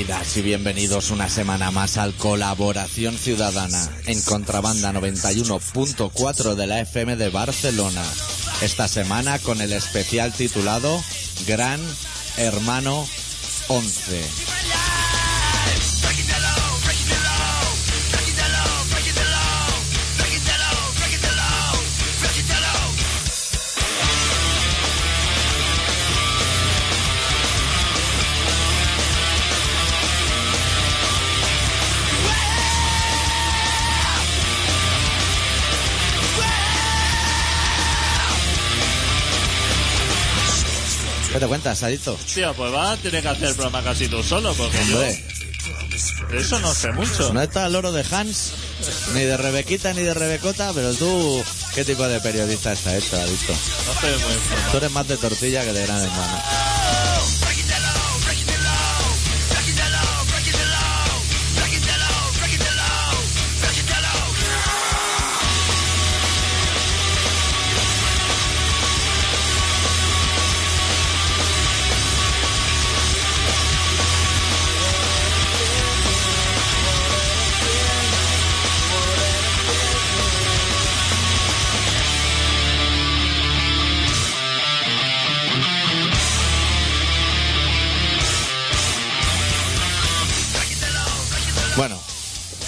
[0.00, 7.16] Bienvenidas y bienvenidos una semana más al Colaboración Ciudadana en Contrabanda 91.4 de la FM
[7.16, 8.02] de Barcelona.
[8.62, 10.98] Esta semana con el especial titulado
[11.46, 11.80] Gran
[12.38, 13.06] Hermano
[13.68, 14.49] 11.
[41.32, 42.18] ¿Qué te cuentas, Adito?
[42.34, 45.24] Tío, pues va a tener que hacer el programa casi tú solo, porque Hombre,
[46.32, 47.32] yo eso no sé mucho.
[47.32, 48.52] no está el loro de Hans,
[49.14, 53.52] ni de Rebequita, ni de Rebecota, pero tú, ¿qué tipo de periodista está esto, Adito?
[53.86, 54.70] No estoy muy informado.
[54.72, 56.42] Tú eres más de tortilla que de gran hermano.
[91.76, 91.98] Bueno,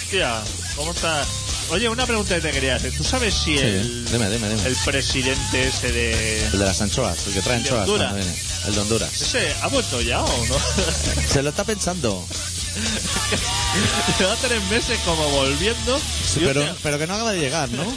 [0.09, 0.41] Tía,
[0.75, 1.25] ¿cómo está?
[1.69, 2.95] Oye, una pregunta que te quería hacer.
[2.95, 4.67] ¿Tú sabes si el, dime, dime, dime.
[4.67, 6.45] el presidente ese de...
[6.45, 8.09] el de las anchoas, el que trae El de anchoas Honduras.
[8.11, 8.41] cuando viene.
[8.67, 9.21] El de Honduras.
[9.21, 10.55] ¿Ese ha vuelto ya o no?
[11.29, 12.25] Se lo está pensando,
[14.19, 15.97] Lleva tres meses como volviendo.
[15.99, 17.83] Sí, y, pero, hostia, pero que no acaba de llegar, ¿no?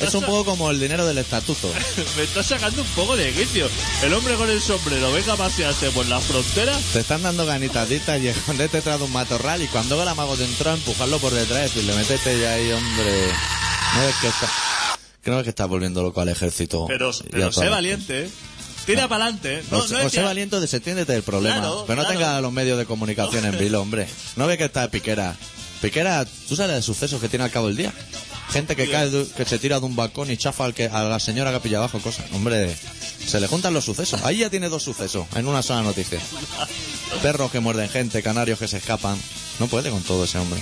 [0.00, 1.72] Es un poco como el dinero del estatuto.
[2.16, 3.68] Me está sacando un poco de quicio.
[4.02, 6.76] El hombre con el sombrero venga a pasearse por la frontera.
[6.92, 10.36] Te están dando ganitaditas y esconderte tras de un matorral y cuando ve la mago
[10.36, 13.28] de entrar, empujarlo por detrás y decirle, métete ya ahí, hombre.
[13.96, 14.48] No ves que está...
[15.26, 16.86] No ves que está volviendo loco al ejército.
[16.88, 18.30] Pero, pero sé valiente, ¿eh?
[18.86, 19.62] Tira para adelante.
[19.70, 21.58] No, o, no se- es o sé que- valiente, desentiéndete del problema.
[21.58, 22.18] Claro, pero no claro.
[22.18, 24.08] tenga los medios de comunicación en vilo, hombre.
[24.36, 25.36] No ves que está de piquera.
[25.82, 27.92] Piquera, tú sabes de sucesos que tiene al cabo del día.
[28.50, 31.02] Gente que cae, de- que se tira de un balcón y chafa al que, a
[31.04, 32.24] la señora que pilla abajo cosas.
[32.32, 32.74] Hombre,
[33.26, 34.22] se le juntan los sucesos.
[34.24, 36.18] Ahí ya tiene dos sucesos en una sola noticia.
[37.22, 39.18] Perros que muerden gente, canarios que se escapan.
[39.60, 40.58] No puede con todo ese hombre.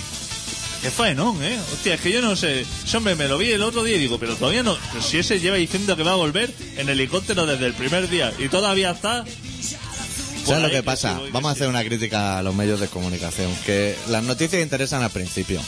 [0.81, 1.57] Qué faenón, ¿eh?
[1.73, 2.61] Hostia, es que yo no sé.
[2.85, 4.77] Ese hombre me lo vi el otro día y digo, pero todavía no.
[4.91, 8.33] pero si ese lleva diciendo que va a volver en helicóptero desde el primer día
[8.37, 9.23] y todavía está.
[9.23, 11.19] por ¿Sabes lo que pasa?
[11.31, 13.51] Vamos a hacer una crítica a los medios de comunicación.
[13.65, 15.61] Que las noticias interesan al principio.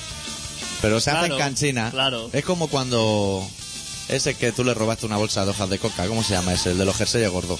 [0.82, 1.92] Pero se hacen Claro, canchinas.
[1.92, 2.30] claro.
[2.34, 3.46] Es como cuando
[4.08, 6.08] ese que tú le robaste una bolsa de hojas de coca.
[6.08, 6.72] ¿Cómo se llama ese?
[6.72, 7.60] El de los jerseys gordos.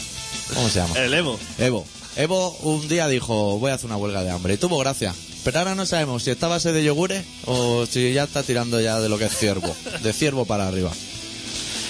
[0.54, 0.96] ¿Cómo se llama?
[0.98, 1.40] El Evo.
[1.58, 1.86] Evo.
[2.16, 4.54] Evo un día dijo, voy a hacer una huelga de hambre.
[4.56, 5.14] Y tuvo gracia.
[5.44, 8.80] Pero ahora no sabemos si está a base de yogures o si ya está tirando
[8.82, 9.74] ya de lo que es ciervo.
[10.04, 10.92] De ciervo para arriba.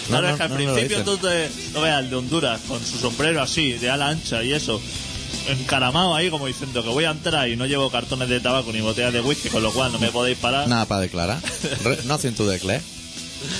[0.09, 1.05] No, Claro, es que al no nos lo principio dicen.
[1.19, 4.53] tú te, no veas el de Honduras con su sombrero así, de ala ancha y
[4.53, 4.81] eso,
[5.47, 8.81] encaramado ahí como diciendo que voy a entrar y no llevo cartones de tabaco ni
[8.81, 10.67] botellas de whisky, con lo cual no me podéis parar.
[10.67, 11.39] Nada para declarar.
[11.83, 12.81] Re- nothing to declare.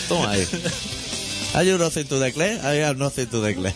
[0.07, 0.47] Toma ahí.
[1.53, 3.75] Hay un nothing to declare, hay un nothing to declare.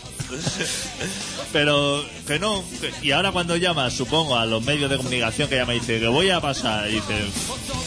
[1.52, 5.56] Pero que no, que- y ahora cuando llamas, supongo, a los medios de comunicación que
[5.56, 7.14] llama y dice que voy a pasar, y dice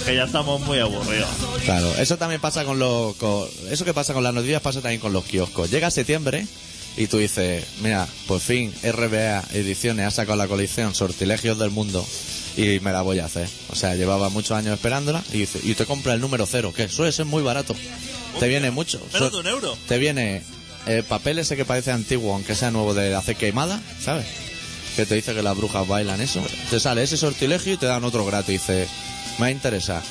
[0.05, 1.27] que ya estamos muy aburridos.
[1.65, 3.15] Claro, eso también pasa con los...
[3.17, 5.69] con- eso que pasa con las noticias pasa también con los kioscos.
[5.69, 6.47] Llega septiembre
[6.97, 12.05] y tú dices, mira, por fin RBA Ediciones ha sacado la colección Sortilegios del Mundo
[12.57, 13.47] y me la voy a hacer.
[13.69, 16.89] O sea, llevaba muchos años esperándola y, dice, y te compra el número cero, que
[16.89, 17.75] suele ser muy barato.
[18.39, 18.99] Te viene mucho.
[19.13, 19.77] Menos de un euro.
[19.87, 20.41] te viene
[20.87, 24.25] el papel ese que parece antiguo, aunque sea nuevo de hacer queimada, ¿sabes?
[24.95, 26.43] Que te dice que las brujas bailan eso.
[26.71, 28.61] Te sale ese sortilegio y te dan otro gratis.
[28.61, 28.87] Dice,
[29.37, 30.01] me interesa.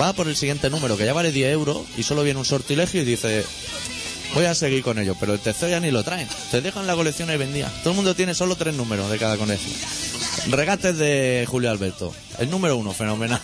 [0.00, 3.02] Va por el siguiente número, que ya vale 10 euros, y solo viene un sortilegio
[3.02, 3.44] y dice,
[4.34, 5.16] voy a seguir con ello.
[5.18, 6.28] Pero el tercero ya ni lo traen.
[6.50, 7.70] Te dejan la colección ahí vendida.
[7.80, 9.74] Todo el mundo tiene solo tres números de cada colección.
[10.50, 12.12] Regates de Julio Alberto.
[12.38, 13.40] El número uno, fenomenal.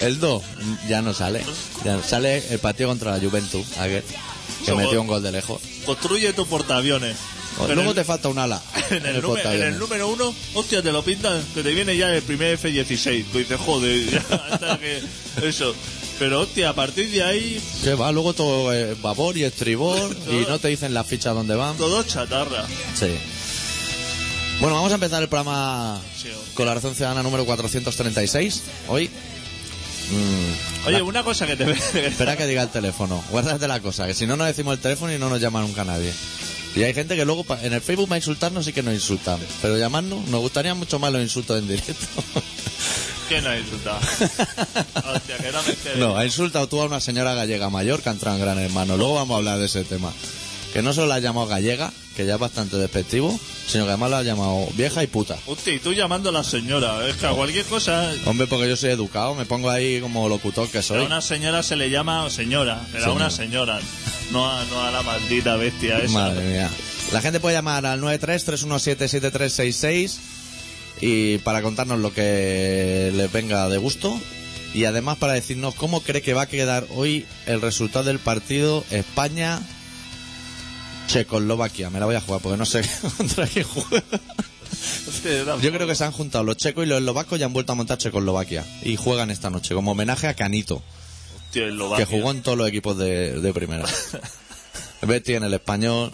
[0.00, 0.42] El dos,
[0.88, 1.42] ya no sale.
[1.84, 4.02] Ya sale el partido contra la Juventus, aquel,
[4.64, 5.60] que metió un gol de lejos.
[5.84, 7.16] Construye tu portaaviones.
[7.58, 8.60] O Luego te falta un ala.
[8.90, 12.14] En el, número, en el número uno, hostia, te lo pintan, que te viene ya
[12.14, 13.24] el primer F-16.
[13.32, 14.18] Tú dices, joder, ya
[14.50, 15.02] hasta que.
[15.42, 15.74] Eso.
[16.18, 20.48] Pero hostia, a partir de ahí, Que va, luego todo eh, vapor y estribor y
[20.48, 21.76] no te dicen las fichas dónde van.
[21.76, 22.64] todo chatarra.
[22.98, 23.08] Sí.
[24.60, 28.62] Bueno, vamos a empezar el programa Sí, con la razón ciudadana número 436.
[28.88, 29.08] Hoy.
[30.10, 31.68] Mm, Oye, una cosa que te
[32.06, 33.24] espera que diga el teléfono.
[33.30, 35.84] Guárdate la cosa, que si no, no decimos el teléfono y no nos llama nunca
[35.84, 36.12] nadie.
[36.76, 39.38] Y hay gente que luego pa- en el Facebook para insultarnos sí que nos insultan.
[39.60, 42.06] Pero llamarnos, nos gustaría mucho más los insultos en directo.
[43.28, 43.98] ¿Quién ha insultado?
[45.14, 45.96] Hostia, que no me enteré.
[45.98, 48.96] No, ha insultado tú a una señora gallega mayor que ha entrado en Gran Hermano.
[48.96, 50.12] Luego vamos a hablar de ese tema.
[50.72, 54.10] Que no solo la ha llamado gallega, que ya es bastante despectivo, sino que además
[54.10, 55.36] la ha llamado vieja y puta.
[55.46, 57.06] Hostia, y tú llamando a la señora.
[57.08, 58.10] Es que a cualquier cosa.
[58.24, 61.04] Hombre, porque yo soy educado, me pongo ahí como locutor que A soy.
[61.04, 62.80] una señora se le llama señora.
[62.90, 63.12] Era Señora.
[63.12, 63.80] una señora.
[64.30, 66.12] No a, no a la maldita bestia esa.
[66.12, 66.70] Madre mía.
[67.12, 70.16] La gente puede llamar al 93-317-7366
[71.00, 74.18] y para contarnos lo que les venga de gusto
[74.74, 78.84] y además para decirnos cómo cree que va a quedar hoy el resultado del partido
[78.90, 79.60] España
[81.08, 81.90] Checoslovaquia.
[81.90, 82.82] Me la voy a jugar porque no sé
[83.16, 84.04] contra quién juega.
[85.60, 87.74] Yo creo que se han juntado los checos y los eslovacos y han vuelto a
[87.74, 90.82] montar Checoslovaquia y juegan esta noche como homenaje a Canito,
[91.52, 91.66] Hostia,
[91.98, 93.84] que jugó en todos los equipos de, de primera.
[95.02, 96.12] Betty en el español.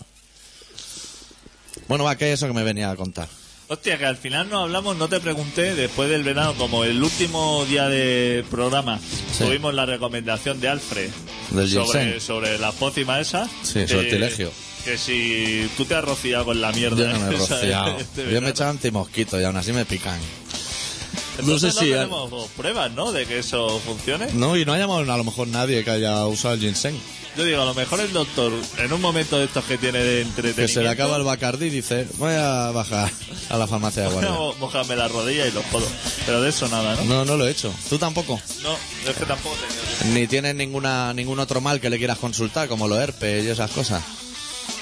[1.86, 3.28] Bueno, va, ¿qué es eso que me venía a contar?
[3.70, 7.66] Hostia, que al final no hablamos, no te pregunté, después del verano, como el último
[7.66, 9.44] día de programa, Sí.
[9.44, 11.10] tuvimos la recomendación de Alfred
[11.50, 12.20] Del sobre, ginseng.
[12.20, 13.50] sobre las pócimas esas.
[13.62, 14.50] Sí, sortilegio.
[14.86, 16.96] Que si tú te has rociado con la mierda.
[16.96, 17.98] Yo no me he esa rociado.
[17.98, 20.18] este Yo me he echado antimosquito y aún así me pican.
[21.38, 23.12] Entonces no, si- tenemos pruebas, ¿no?
[23.12, 24.28] De que eso funcione.
[24.32, 26.98] No, y no ha llamado a lo mejor nadie que haya usado el ginseng.
[27.38, 30.22] Yo digo, a lo mejor el doctor, en un momento de estos que tiene de
[30.22, 30.62] entretenimiento...
[30.62, 33.12] Que se le acaba el Bacardi y dice, voy a bajar
[33.48, 34.32] a la farmacia de guardia.
[34.58, 35.88] Mojarme la rodilla y los codos.
[36.26, 37.04] Pero de eso nada, ¿no?
[37.04, 37.72] No, no lo he hecho.
[37.88, 38.42] ¿Tú tampoco?
[38.64, 38.72] No,
[39.08, 40.14] es que tampoco tenía...
[40.14, 43.70] Ni tienes ninguna ningún otro mal que le quieras consultar, como los herpes y esas
[43.70, 44.02] cosas.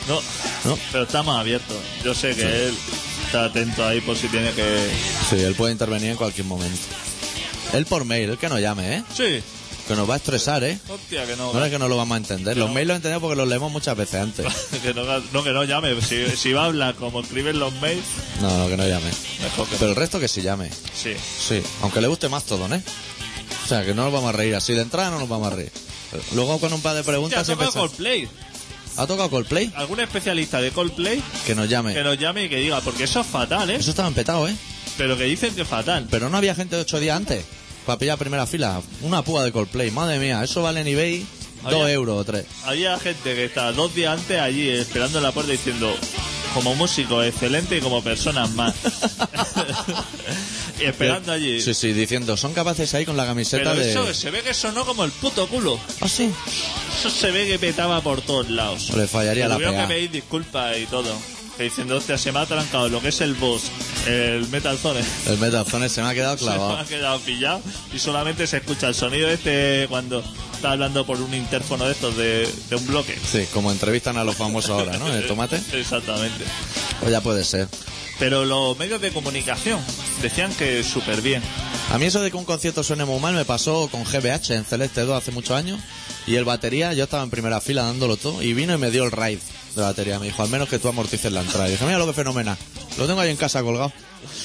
[0.08, 0.18] No,
[0.64, 0.78] ¿No?
[0.92, 1.76] pero estamos abiertos.
[2.02, 2.74] Yo sé que él
[3.26, 4.88] está atento ahí por si tiene que...
[5.28, 6.80] Sí, él puede intervenir en cualquier momento.
[7.74, 9.04] Él por mail, él que nos llame, ¿eh?
[9.14, 9.42] Sí.
[9.86, 10.78] Que nos va a estresar, ¿eh?
[10.88, 11.52] Hostia, que no...
[11.52, 12.56] No es que no lo vamos a entender.
[12.56, 14.44] Los mails los entendemos porque los leemos muchas veces antes.
[14.82, 16.00] que no, no, que no llame.
[16.02, 18.04] Si, si va a hablar como escriben los mails,
[18.40, 19.10] No, no, que no llame.
[19.42, 20.70] mejor que Pero el resto que sí llame.
[20.94, 21.12] Sí.
[21.38, 22.82] Sí, aunque le guste más todo, ¿eh?
[23.64, 24.72] O sea, que no nos vamos a reír así.
[24.74, 25.70] De entrada no nos vamos a reír.
[26.34, 27.66] Luego con un par de Hostia, preguntas ha siempre...
[27.68, 28.28] tocado Coldplay.
[28.96, 29.72] ¿Ha tocado Coldplay?
[29.76, 31.92] ¿Algún especialista de Coldplay Que nos llame.
[31.94, 32.80] que nos llame y que diga?
[32.80, 33.76] Porque eso es fatal, ¿eh?
[33.76, 34.56] Eso estaba empetado, ¿eh?
[34.96, 36.06] Pero que dicen que es fatal.
[36.10, 37.44] Pero no había gente de ocho días antes.
[37.86, 38.82] Para pillar primera fila.
[39.02, 39.90] Una púa de Coldplay.
[39.92, 41.24] Madre mía, eso vale en eBay
[41.64, 42.44] Había- dos euros o tres.
[42.64, 45.94] Había gente que está dos días antes allí esperando en la puerta diciendo,
[46.52, 48.74] como músico excelente y como personas más.
[50.80, 51.60] y esperando allí.
[51.60, 53.90] Sí, sí, diciendo, son capaces ahí con la camiseta Pero de...
[53.90, 55.78] eso se ve que sonó como el puto culo.
[56.00, 56.30] Ah, sí.
[56.98, 58.90] Eso se ve que petaba por todos lados.
[58.90, 61.14] Le fallaría la Tuvieron que pedir disculpas y todo.
[61.56, 63.62] Que diciendo, hostia, se me ha trancado lo que es el boss,
[64.06, 65.00] el Metal Zone.
[65.26, 66.76] El Metazone se me ha quedado Se me clavado.
[66.76, 67.62] ha quedado pillado
[67.94, 70.22] y solamente se escucha el sonido este cuando
[70.52, 73.18] está hablando por un interfono de estos de, de un bloque.
[73.30, 75.08] Sí, como entrevistan a los famosos ahora, ¿no?
[75.12, 75.56] El tomate.
[75.72, 76.44] Exactamente.
[77.00, 77.68] Pues ya puede ser.
[78.18, 79.78] Pero los medios de comunicación
[80.22, 81.42] decían que súper bien.
[81.90, 84.64] A mí eso de que un concierto suene muy mal me pasó con GBH en
[84.64, 85.80] Celeste 2 hace muchos años.
[86.26, 88.42] Y el batería, yo estaba en primera fila dándolo todo.
[88.42, 89.38] Y vino y me dio el raid
[89.74, 90.18] de la batería.
[90.18, 91.68] Me dijo, al menos que tú amortices la entrada.
[91.68, 92.56] Y dije, mira lo que fenomenal.
[92.98, 93.92] Lo tengo ahí en casa colgado.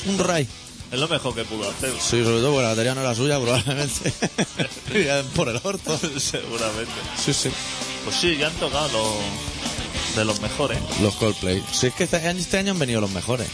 [0.06, 0.48] Un raid.
[0.92, 1.90] Es lo mejor que pudo hacer.
[1.94, 4.14] Sí, sobre todo porque la batería no era suya, probablemente.
[5.36, 5.98] Por el orto.
[6.20, 6.92] Seguramente.
[7.18, 7.50] Sí, sí.
[8.04, 9.71] Pues sí, ya han tocado los
[10.16, 10.80] de los mejores.
[11.02, 11.64] Los Coldplay.
[11.72, 13.48] Sí, es que este año, este año han venido los mejores.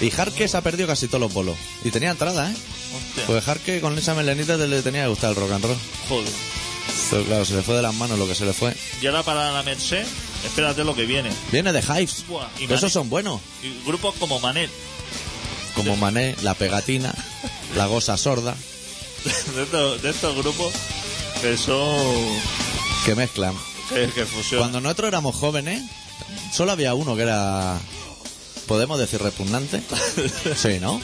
[0.00, 1.56] Y Jarque se ha perdido casi todos los bolos.
[1.84, 2.54] Y tenía entrada, ¿eh?
[2.54, 3.26] Hostia.
[3.26, 5.76] Pues Jarque con esa melenita le tenía que gustar el rock and roll.
[6.08, 6.32] Joder.
[7.10, 8.74] Pero claro, se le fue de las manos lo que se le fue.
[9.00, 10.04] Y ahora para la Merced,
[10.44, 11.30] espérate lo que viene.
[11.50, 12.24] Viene de Hives.
[12.28, 12.92] Buah, y esos Manet.
[12.92, 13.40] son buenos.
[13.62, 14.70] Y grupos como Manet.
[15.74, 17.14] Como Mané, La Pegatina,
[17.76, 18.54] La Gosa Sorda,
[19.56, 20.72] De estos, de estos grupos
[21.42, 21.96] que son.
[23.04, 23.54] que mezclan.
[24.58, 25.82] Cuando nosotros éramos jóvenes,
[26.52, 27.78] solo había uno que era,
[28.66, 29.82] podemos decir, repugnante.
[30.56, 31.00] Sí, ¿no?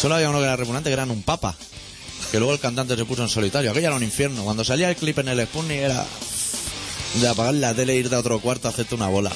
[0.00, 1.56] Solo había uno que era repugnante, que era un papa.
[2.30, 3.70] Que luego el cantante se puso en solitario.
[3.70, 4.42] Aquello era un infierno.
[4.42, 6.04] Cuando salía el clip en el Sputnik era
[7.20, 9.30] de apagar la tele e irte a otro cuarto a hacerte una bola.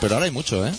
[0.00, 0.72] Pero ahora hay mucho, ¿eh?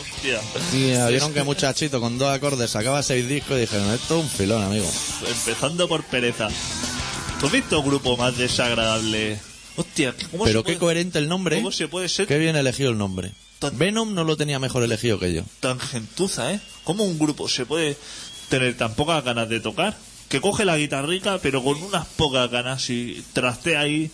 [0.00, 0.40] Hostia.
[0.72, 4.30] Y vieron que muchachito con dos acordes sacaba seis discos y dijeron, esto es un
[4.30, 4.88] filón, amigo.
[5.26, 6.48] Empezando por pereza.
[7.40, 9.40] ¿Tú has visto grupo más desagradable?
[9.76, 11.56] Hostia, ¿cómo Pero se qué coherente el nombre.
[11.56, 13.32] ¿Cómo se puede ser Qué bien elegido el nombre.
[13.58, 15.42] Tan- Venom no lo tenía mejor elegido que yo.
[15.60, 16.60] tan gentuza, eh?
[16.84, 17.96] ¿Cómo un grupo se puede
[18.48, 19.96] tener tan pocas ganas de tocar?
[20.28, 24.10] Que coge la guitarrica, pero con unas pocas ganas y trastea ahí.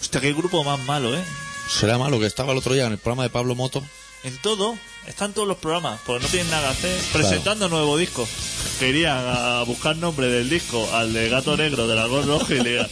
[0.00, 1.22] Hostia, qué grupo más malo, ¿eh?
[1.68, 3.82] Será malo que estaba el otro día en el programa de Pablo Moto.
[4.24, 7.00] En todo, están todos los programas, porque no tienen nada que hacer.
[7.12, 8.28] Presentando nuevo disco.
[8.78, 12.54] Que irían a buscar nombre del disco al de Gato Negro de la Gol Roja
[12.54, 12.88] y le digan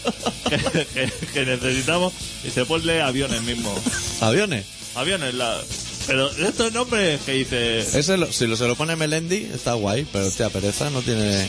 [0.48, 0.56] que,
[0.86, 2.12] que- que necesitamos.
[2.44, 3.74] Y se ponle aviones mismo.
[4.20, 4.66] ¿Aviones?
[4.94, 5.60] Aviones, la...
[6.06, 7.78] Pero estos nombres que dice...
[7.80, 11.48] Ese lo- si lo, se lo pone Melendi, está guay, pero hostia, pereza no tiene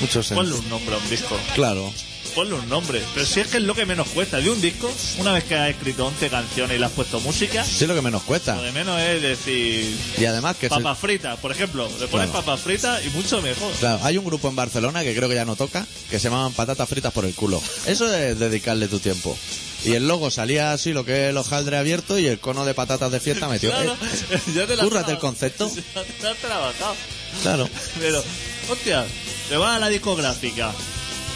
[0.00, 0.58] mucho Ponle sentido.
[0.58, 1.38] un nombre a un disco.
[1.54, 1.92] Claro.
[2.34, 3.00] Ponle un nombre.
[3.14, 4.38] Pero si es que es lo que menos cuesta.
[4.38, 7.64] De un disco, una vez que has escrito 11 canciones y le has puesto música,
[7.64, 8.56] Sí, lo que menos cuesta.
[8.56, 9.96] lo de menos es decir...
[10.18, 11.84] Y además que se- Papas fritas, por ejemplo.
[12.00, 12.32] Le pones Claro.
[12.44, 13.72] papas fritas y mucho mejor.
[13.74, 16.52] Claro, hay un grupo en Barcelona que creo que ya no toca, que se llamaban
[16.52, 17.62] patatas fritas por el culo.
[17.86, 19.36] Eso es dedicarle tu tiempo.
[19.84, 22.72] Y el logo salía así, lo que es el hojaldre abierto y el cono de
[22.74, 23.72] patatas de fiesta metido.
[23.76, 23.96] Claro,
[24.30, 25.70] Eh, ya te la cúrrate el concepto.
[25.94, 26.94] Ya te la has trabajado.
[27.42, 27.68] claro.
[28.00, 28.24] Pero,
[28.70, 29.04] hostia,
[29.48, 30.72] te vas a la discográfica,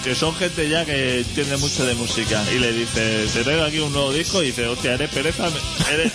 [0.05, 3.79] que son gente ya que entiende mucho de música, y le dices, te traigo aquí
[3.79, 5.49] un nuevo disco, y dice, hostia, eres pereza,
[5.93, 6.13] eres...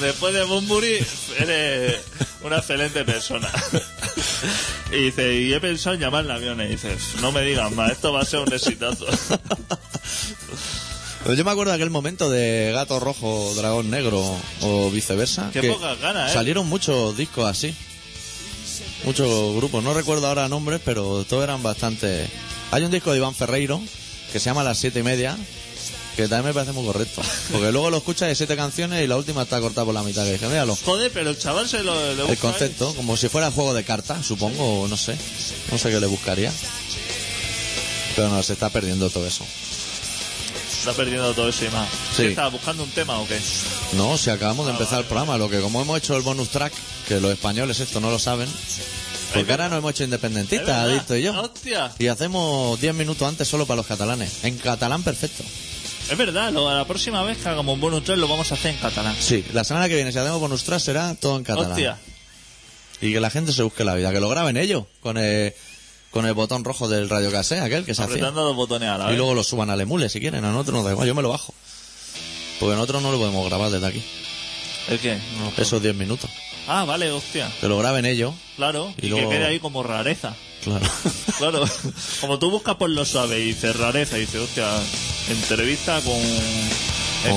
[0.00, 0.98] después de Bumburi,
[1.38, 2.00] eres
[2.42, 3.50] una excelente persona.
[4.92, 8.12] y dice, y he pensado en llamarle aviones, y dices, no me digas más, esto
[8.12, 9.06] va a ser un exitazo.
[11.24, 14.24] Pues yo me acuerdo de aquel momento de Gato Rojo, Dragón Negro
[14.62, 15.50] o viceversa.
[15.52, 16.34] Qué que pocas ganas, ¿eh?
[16.34, 17.76] Salieron muchos discos así.
[19.04, 19.82] Muchos grupos.
[19.82, 22.28] No recuerdo ahora nombres, pero todos eran bastante...
[22.70, 23.80] Hay un disco de Iván Ferreiro
[24.32, 25.36] que se llama Las Siete y Media,
[26.16, 27.22] que también me parece muy correcto.
[27.50, 30.24] Porque luego lo escuchas de siete canciones y la última está cortada por la mitad.
[30.24, 30.76] Que dije, míralo.
[30.84, 31.94] Joder, pero el chaval se lo...
[32.14, 35.16] le busca El concepto, como si fuera juego de cartas, supongo, o no sé.
[35.72, 36.52] No sé qué le buscaría.
[38.14, 39.44] Pero no, se está perdiendo todo eso.
[40.80, 41.86] Está perdiendo todo eso y más.
[42.16, 42.22] Sí.
[42.22, 43.38] ¿Qué estás buscando un tema o qué?
[43.98, 46.72] No, si acabamos de empezar el programa, lo que como hemos hecho el bonus track,
[47.06, 48.48] que los españoles esto no lo saben,
[49.34, 50.88] porque ahora no hemos hecho ¿Es independentistas, verdad?
[50.88, 51.38] Adicto y yo.
[51.38, 51.92] Hostia.
[51.98, 54.42] Y hacemos 10 minutos antes solo para los catalanes.
[54.42, 55.44] En catalán perfecto.
[56.10, 58.70] Es verdad, lo, la próxima vez que hagamos un bonus track lo vamos a hacer
[58.70, 59.14] en catalán.
[59.20, 61.72] Sí, la semana que viene si hacemos bonus track será todo en catalán.
[61.72, 61.98] Hostia.
[63.02, 65.52] Y que la gente se busque la vida, que lo graben ellos, con el,
[66.10, 68.14] con el botón rojo del radio cassette, aquel que se hacía.
[68.16, 70.74] Apretando los botones a la Y luego lo suban al emule si quieren, a nosotros
[70.76, 71.54] nos da igual, yo me lo bajo.
[72.58, 74.02] Porque nosotros no lo podemos grabar desde aquí,
[74.88, 75.18] ¿El qué?
[75.38, 75.52] No.
[75.56, 76.28] esos 10 minutos.
[76.68, 77.50] Ah, vale, hostia.
[77.60, 78.92] Que lo graben ellos, Claro.
[79.00, 80.34] Y Y, luego- que quede ahí como rareza.
[80.64, 80.86] claro.
[81.38, 81.64] Claro.
[82.20, 84.68] como tú buscas por lo suave y dices rareza y dices, hostia,
[85.30, 86.20] entrevista con...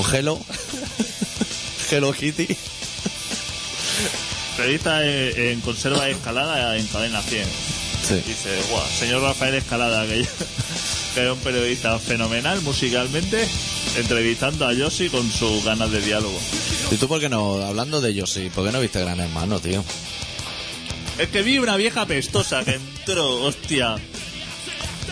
[0.04, 0.38] Con Hello.
[1.92, 2.48] Hello Kitty.
[4.58, 7.48] Entrevista en, en conserva de escalada en cadena 100.
[8.04, 8.16] Sí.
[8.16, 10.28] Dice, guau, señor Rafael Escalada, que,
[11.16, 13.48] que es un periodista fenomenal musicalmente,
[13.98, 16.38] entrevistando a Yoshi con sus ganas de diálogo.
[16.92, 17.64] ¿Y tú por qué no?
[17.66, 18.50] Hablando de sí.
[18.54, 19.84] ¿Por qué no viste Gran Hermano, tío?
[21.18, 23.96] Es que vi una vieja pestosa que entró, hostia.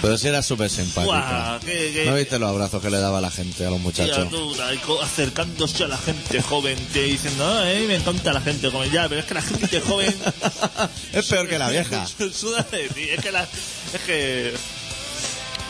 [0.02, 1.04] Pero sí era súper simpática.
[1.04, 3.80] Guau, qué, qué ¿No viste los abrazos que le daba a la gente, a los
[3.80, 4.16] muchachos?
[4.18, 8.34] criatura, y co- acercándose a la gente joven, y diciendo, "Ah, a mí me encanta
[8.34, 10.16] la gente joven, ya, pero es que la gente joven
[11.14, 12.08] es peor que la vieja.
[12.34, 14.54] suda de ti, es que la, es que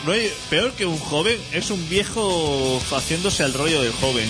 [0.06, 4.28] no hay, peor que un joven es un viejo haciéndose el rollo del joven.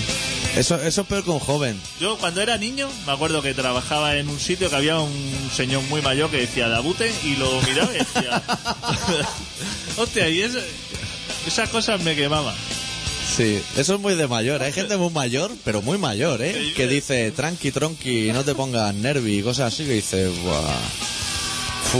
[0.55, 1.79] Eso, eso es peor que un joven.
[1.99, 5.81] Yo cuando era niño me acuerdo que trabajaba en un sitio que había un señor
[5.89, 8.43] muy mayor que decía Dabute y lo miraba y decía
[9.97, 10.59] hostia y eso-
[11.47, 12.55] esas cosas me quemaban.
[13.35, 14.61] Sí, eso es muy de mayor.
[14.61, 16.71] Hay gente muy mayor, pero muy mayor, ¿eh?
[16.75, 20.77] Que dice tranqui, tronqui, no te pongas nervi y cosas así que dice, buah.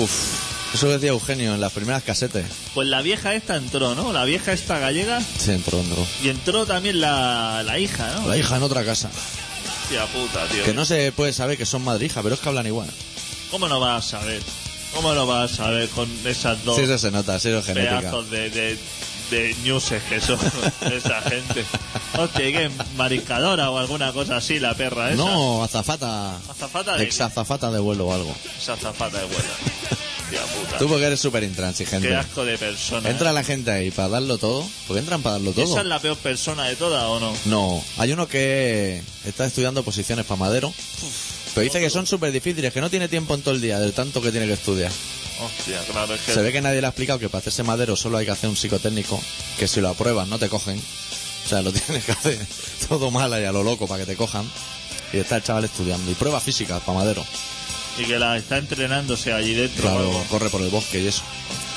[0.04, 0.43] Uf.
[0.74, 2.46] Eso decía Eugenio en las primeras casetes.
[2.74, 4.12] Pues la vieja esta entró, ¿no?
[4.12, 6.04] La vieja esta gallega Sí, entró, entró.
[6.24, 8.28] y entró también la, la hija, ¿no?
[8.28, 9.10] La hija en otra casa.
[9.84, 10.64] Hostia puta, tío.
[10.64, 12.90] Que no se puede saber que son madre hija, pero es que hablan igual.
[13.52, 14.42] ¿Cómo no vas a saber?
[14.96, 18.00] ¿Cómo no vas a saber con esas dos Sí, eso se nota, sí, es genética.
[18.00, 18.78] pedazos de, de,
[19.32, 20.40] de ñuses que son
[20.92, 21.66] esa gente?
[22.18, 22.72] Hostia, ¿y qué?
[22.98, 25.18] ¿Mariscadora o alguna cosa así, la perra esa?
[25.18, 26.36] No, azafata.
[26.50, 28.36] ¿Azafata de Ex azafata de vuelo o algo.
[28.60, 29.44] Esa azafata de vuelo.
[30.34, 30.78] Hostia puta.
[30.78, 32.16] Tú porque eres súper Qué intransigente.
[32.16, 33.10] asco de persona.
[33.10, 33.34] Entra ¿eh?
[33.34, 34.68] la gente ahí para darlo todo.
[34.88, 35.66] Porque entran para darlo todo.
[35.66, 37.34] ¿Esa es la peor persona de todas o no?
[37.46, 40.74] No, hay uno que está estudiando posiciones para madero.
[41.54, 43.94] Pero dice que son súper difíciles, que no tiene tiempo en todo el día del
[43.94, 44.92] tanto que tiene que estudiar.
[45.40, 46.34] Hostia, claro, es que...
[46.34, 48.50] Se ve que nadie le ha explicado que para hacerse madero solo hay que hacer
[48.50, 49.22] un psicotécnico,
[49.60, 50.82] que si lo apruebas no te cogen.
[51.46, 52.40] O sea, lo tienes que hacer
[52.88, 54.50] todo mal y a lo loco para que te cojan.
[55.12, 56.10] Y está el chaval estudiando.
[56.10, 57.24] Y pruebas físicas para madero.
[57.98, 59.88] Y que la está entrenándose allí dentro.
[59.88, 60.26] o Claro, algo.
[60.30, 61.22] corre por el bosque y eso.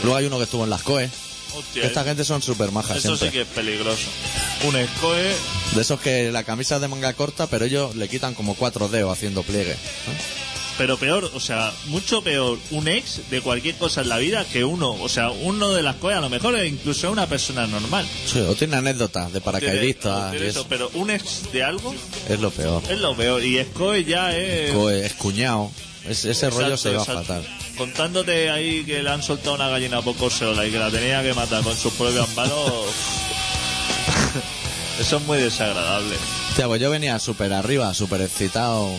[0.03, 1.11] Luego hay uno que estuvo en las COE.
[1.55, 4.03] Hostia, Que esta gente son súper majas eso sí que es peligroso.
[4.67, 5.35] Un escoe...
[5.75, 8.89] De esos que la camisa es de manga corta, pero ellos le quitan como cuatro
[8.89, 9.75] dedos haciendo pliegue.
[10.77, 14.65] Pero peor, o sea, mucho peor un ex de cualquier cosa en la vida que
[14.65, 14.91] uno.
[14.91, 18.07] O sea, uno de las cosas, a lo mejor es incluso una persona normal.
[18.31, 20.67] Sí, o tiene anécdotas de paracaidistas Tiene- eso.
[20.69, 21.95] Pero un ex de algo
[22.29, 22.83] Es lo peor.
[22.91, 23.43] es lo peor.
[23.43, 24.73] Y escoe ya es...
[24.73, 25.71] Coe, es cuñado.
[26.09, 27.25] Es- ese rollo se lleva exacto.
[27.25, 27.47] fatal.
[27.77, 31.35] Contándote ahí que le han soltado una gallina poco sola y que la tenía que
[31.35, 32.57] matar con sus propias manos.
[35.01, 36.17] Eso es muy desagradable.
[36.51, 38.91] Hostia, pues yo venía súper arriba, súper excitado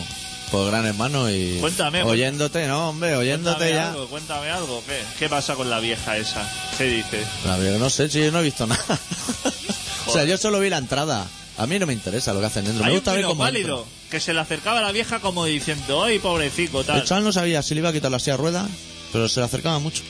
[0.52, 1.58] por Gran Hermano y...
[1.60, 3.90] Cuéntame, Oyéndote, no, hombre, oyéndote Cuéntame ya.
[3.90, 4.82] algo, cuéntame algo.
[4.86, 5.02] ¿Qué?
[5.18, 6.48] ¿Qué pasa con la vieja esa?
[6.78, 7.24] ¿Qué dice?
[7.44, 8.82] La verdad, no sé, si yo no he visto nada.
[10.06, 11.26] o sea, yo solo vi la entrada.
[11.58, 12.84] A mí no me interesa lo que hacen dentro.
[12.84, 16.04] Me un gusta ver cómo válido que se le acercaba a la vieja como diciendo,
[16.04, 17.00] ¡ay, pobrecito, tal!
[17.00, 18.70] El chaval no sabía si le iba a quitar la silla de ruedas,
[19.12, 20.02] pero se le acercaba mucho.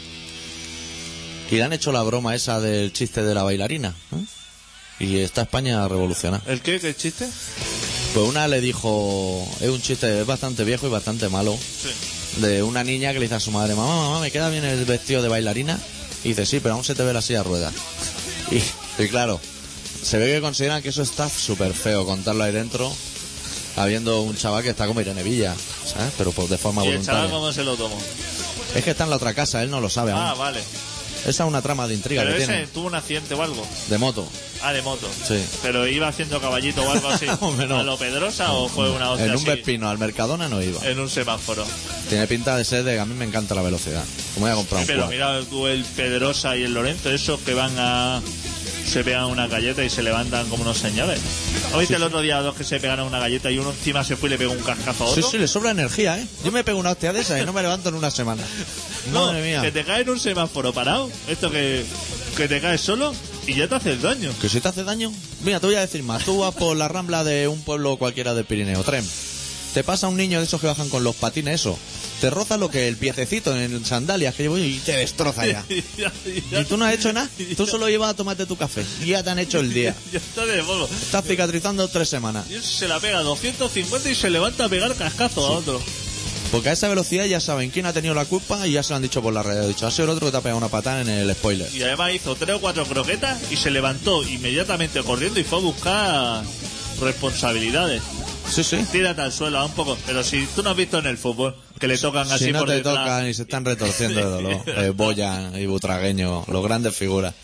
[1.51, 3.95] Y le han hecho la broma esa del chiste de la bailarina.
[4.13, 4.25] ¿eh?
[5.05, 6.43] Y está España revolucionada.
[6.47, 6.79] ¿El qué?
[6.79, 7.27] ¿Qué chiste?
[8.15, 12.41] Pues una le dijo, es un chiste, es bastante viejo y bastante malo, Sí.
[12.43, 14.85] de una niña que le dice a su madre, mamá, mamá, me queda bien el
[14.85, 15.79] vestido de bailarina.
[16.25, 17.43] Y dice, sí, pero aún se te ve la silla.
[18.51, 19.41] Y, y claro,
[20.09, 22.93] se ve que consideran que eso está súper feo contarlo ahí dentro,
[23.77, 26.13] habiendo un chaval que está como Irene Villa, ¿sabes?
[26.17, 27.39] Pero pues de forma ¿Y el chaval voluntaria.
[27.39, 27.99] cómo se lo tomó?
[28.75, 30.39] Es que está en la otra casa, él no lo sabe Ah, aún.
[30.39, 30.61] vale.
[31.27, 32.67] Esa es una trama de intriga Pero que ese tiene.
[32.69, 33.67] tuvo un accidente o algo.
[33.89, 34.27] De moto.
[34.63, 35.09] Ah, de moto.
[35.27, 35.45] Sí.
[35.63, 37.27] Pero iba haciendo caballito o algo así.
[37.41, 37.79] Hombre, no.
[37.79, 39.47] ¿A lo Pedrosa o fue una hostia En un así?
[39.47, 40.81] Vespino, al Mercadona no iba.
[40.89, 41.67] En un semáforo.
[42.09, 44.05] Tiene pinta de ser de que a mí me encanta la velocidad.
[44.35, 45.11] Como voy a comprar un Pero Quad.
[45.11, 48.23] mira tú el Pedrosa y el Lorenzo, esos que van a...
[48.89, 51.21] Se pegan una galleta y se levantan como unos señores.
[51.71, 54.17] ¿No viste el otro día dos que se pegaron una galleta y uno encima se
[54.17, 55.31] fue y le pegó un cascazo a Sí, otro?
[55.31, 56.27] sí, le sobra energía, ¿eh?
[56.45, 58.43] Yo me pego una hostia de esa y no me levanto en una semana.
[59.13, 59.63] No, Madre mía.
[59.63, 61.11] que te cae en un semáforo parado.
[61.29, 61.83] Esto que,
[62.37, 63.15] que te caes solo
[63.47, 64.31] y ya te haces daño.
[64.39, 65.11] ¿Que si te hace daño?
[65.45, 66.25] Mira, te voy a decir más.
[66.25, 69.05] Tú vas por la rambla de un pueblo cualquiera del Pirineo, Trem.
[69.73, 71.79] Te pasa un niño de esos que bajan con los patines, eso.
[72.21, 75.65] Te roza lo que el piececito en sandalias que llevo y te destroza ya.
[75.71, 76.13] Y ya,
[76.51, 77.29] ya- Y tú no has hecho nada.
[77.57, 78.85] Tú solo llevas a tomarte tu café.
[79.03, 79.95] Y ya te han hecho el día.
[80.13, 80.87] ya está de polvo.
[80.87, 82.51] Estás cicatrizando tres semanas.
[82.51, 85.81] Y se la pega a 250 y se levanta a pegar cascazo a otro.
[86.51, 88.97] Porque a esa velocidad ya saben quién ha tenido la culpa y ya se lo
[88.97, 89.59] han dicho por la red.
[89.59, 91.69] Ha dicho, ha sido el otro que te ha pegado una patada en el spoiler.
[91.75, 95.61] Y además hizo tres o cuatro croquetas y se levantó inmediatamente corriendo y fue a
[95.63, 96.43] buscar
[97.01, 98.03] responsabilidades.
[98.51, 98.79] Sí, sí.
[98.91, 99.99] Tírate al suelo un poco.
[100.07, 102.61] Pero si tú no has visto en el fútbol que le tocan así Si no
[102.61, 102.95] por te detrás.
[102.97, 104.63] tocan y se están retorciendo de dolor.
[104.67, 107.35] Eh, Boyan y Butragueño, los grandes figuras.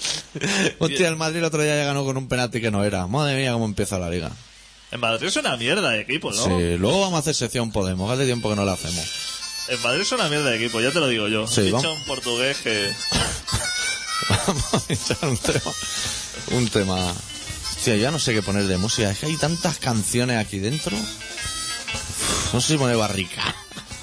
[0.78, 3.06] Hostia, el Madrid el otro día ya ganó con un penalti que no era.
[3.06, 4.30] Madre mía, cómo empieza la liga.
[4.92, 6.44] En Madrid es una mierda de equipo, ¿no?
[6.44, 8.10] Sí, luego vamos a hacer sección Podemos.
[8.10, 9.04] Hace tiempo que no la hacemos.
[9.68, 11.46] En Madrid es una mierda de equipo, ya te lo digo yo.
[11.46, 12.90] Sí, He dicho un portugués que...
[14.46, 15.72] Vamos a echar un tema.
[16.52, 17.14] Un tema.
[17.76, 19.10] Hostia, ya no sé qué poner de música.
[19.10, 20.96] Es que hay tantas canciones aquí dentro.
[22.52, 23.54] No sé si poner barrica.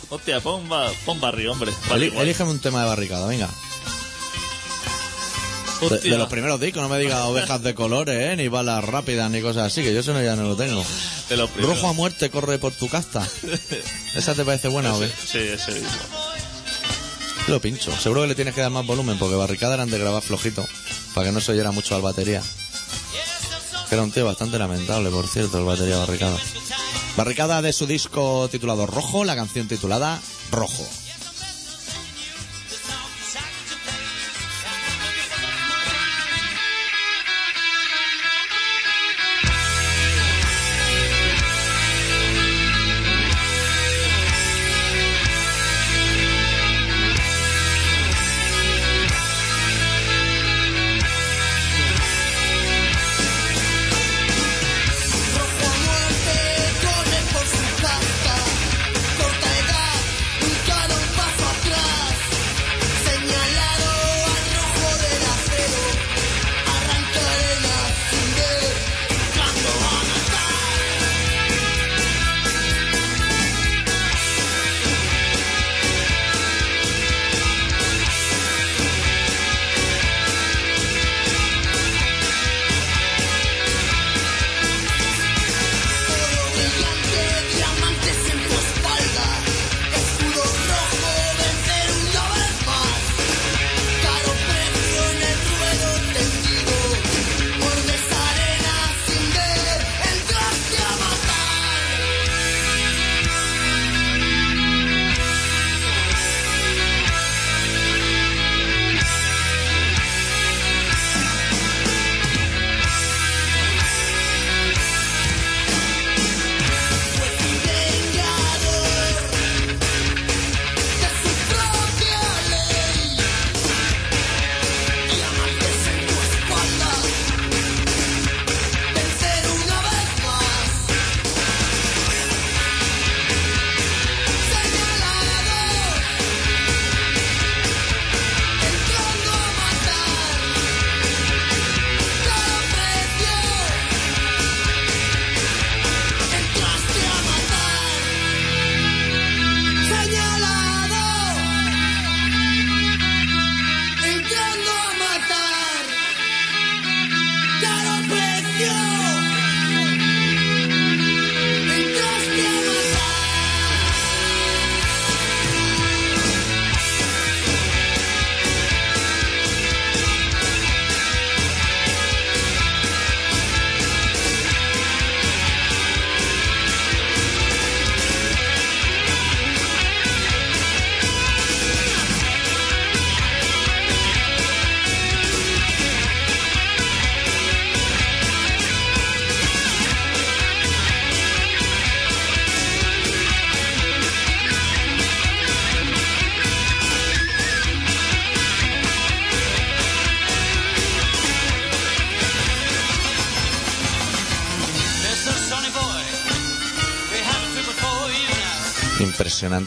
[0.09, 1.71] Hostia, pon, ba- pon barrio, hombre.
[1.89, 2.07] Vale.
[2.21, 3.49] Elígeme un tema de barricada, venga.
[6.01, 8.35] De, los primeros discos, no me digas ovejas de colores, ¿eh?
[8.35, 10.83] ni balas rápidas, ni cosas así, que yo eso no, ya no lo tengo.
[11.29, 11.75] De los primeros.
[11.77, 13.27] Rojo a muerte corre por tu casta.
[14.15, 15.07] ¿Esa te parece buena o qué?
[15.07, 15.89] Sí, ese mismo.
[17.47, 17.95] Lo pincho.
[17.95, 20.65] Seguro que le tienes que dar más volumen porque Barricada eran de grabar flojito.
[21.13, 22.41] Para que no se oyera mucho al batería.
[23.87, 26.37] Que era un tío bastante lamentable, por cierto, el batería Barricada.
[27.17, 31.06] Barricada de su disco titulado Rojo, la canción titulada Rojo.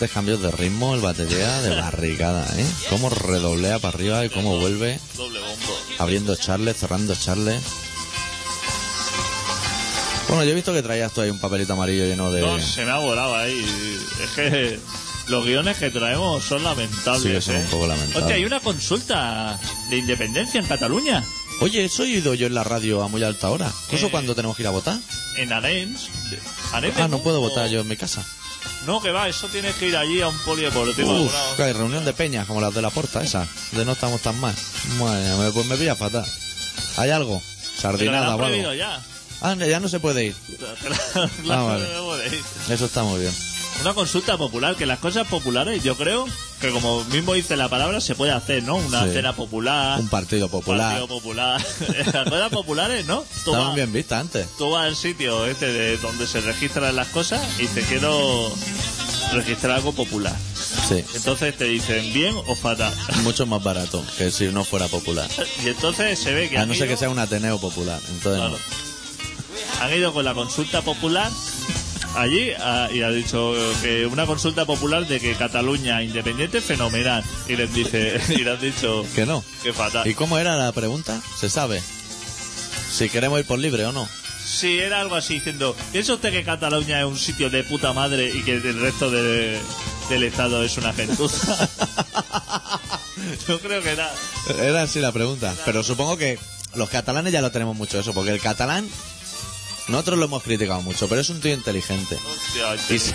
[0.08, 2.66] Cambios de ritmo, el batería de barricada, ¿eh?
[2.88, 5.78] Cómo redoblea para arriba y cómo vuelve, Doble bombo.
[5.98, 7.62] abriendo charles, cerrando charles.
[10.28, 12.40] Bueno, yo he visto que traías tú ahí un papelito amarillo lleno de...
[12.40, 13.64] No, se me ha volado ahí.
[14.22, 14.78] Es que
[15.26, 17.22] los guiones que traemos son lamentables.
[17.22, 17.60] Sí, que son ¿eh?
[17.64, 18.22] un poco lamentables.
[18.22, 19.58] Hostia, hay una consulta
[19.90, 21.24] de independencia en Cataluña.
[21.60, 23.70] Oye, eso he oído yo en la radio a muy alta hora.
[23.90, 24.98] ¿Eso Eh, cuando tenemos que ir a votar?
[25.36, 25.52] En.
[25.52, 26.08] Arenys
[26.96, 28.24] Ah, no puedo votar yo en mi casa.
[28.86, 31.22] No, que va, eso tienes que ir allí a un polideportivo.
[31.24, 34.20] Uf, que hay reunión de peñas como las de la porta esa, de no estamos
[34.22, 34.54] tan mal.
[34.98, 36.24] Madre mía, me- pues me pilla fatal.
[36.96, 37.42] ¿Hay algo?
[37.78, 38.72] Sardinada o algo.
[38.74, 39.00] ya.
[39.42, 40.34] Ah, no, ya no se puede ir.
[41.12, 41.88] Claro, Ah, vale.
[41.94, 42.42] no puede ir.
[42.68, 43.34] Eso está muy bien.
[43.82, 46.26] Una consulta popular, que las cosas populares, yo creo
[46.60, 48.76] que como mismo dice la palabra, se puede hacer, ¿no?
[48.76, 49.12] Una Sí.
[49.14, 50.88] cena popular, Un partido popular.
[50.98, 51.60] partido popular.
[52.12, 53.20] las cosas populares, ¿no?
[53.44, 54.46] Tú Estaban vas, bien vistas antes.
[54.58, 58.52] tú vas al sitio este de donde se registran las cosas y te quiero
[59.32, 60.36] registrar algo popular.
[60.88, 61.04] Sí.
[61.14, 62.92] Entonces te dicen bien o fatal.
[63.22, 65.28] Mucho más barato que si no fuera popular.
[65.64, 68.00] Y entonces se ve que A han no ser ido- que sea un Ateneo popular.
[68.10, 68.58] Entonces, Claro.
[69.80, 71.30] Han ido con la consulta popular
[72.16, 77.56] allí ah, y ha dicho que una consulta popular de que Cataluña independiente fenomenal y
[77.56, 79.44] les dice y le han dicho que no.
[79.62, 80.06] que fatal.
[80.06, 81.20] ¿Y cómo era la pregunta?
[81.38, 81.82] ¿Se sabe?
[82.92, 84.08] Si queremos ir por libre o no.
[84.44, 88.30] Sí, era algo así diciendo, ¿piensa usted que Cataluña es un sitio de puta madre
[88.34, 89.60] y que el resto de-
[90.08, 91.68] del estado es una gentuza?
[93.48, 94.10] Yo creo que era
[94.58, 95.54] Era así la pregunta.
[95.64, 96.38] Pero supongo que
[96.74, 98.88] los catalanes ya lo tenemos mucho eso, porque el catalán,
[99.90, 102.16] nosotros lo hemos criticado mucho, pero es un tío inteligente.
[102.16, 103.14] Hostia, Y, se-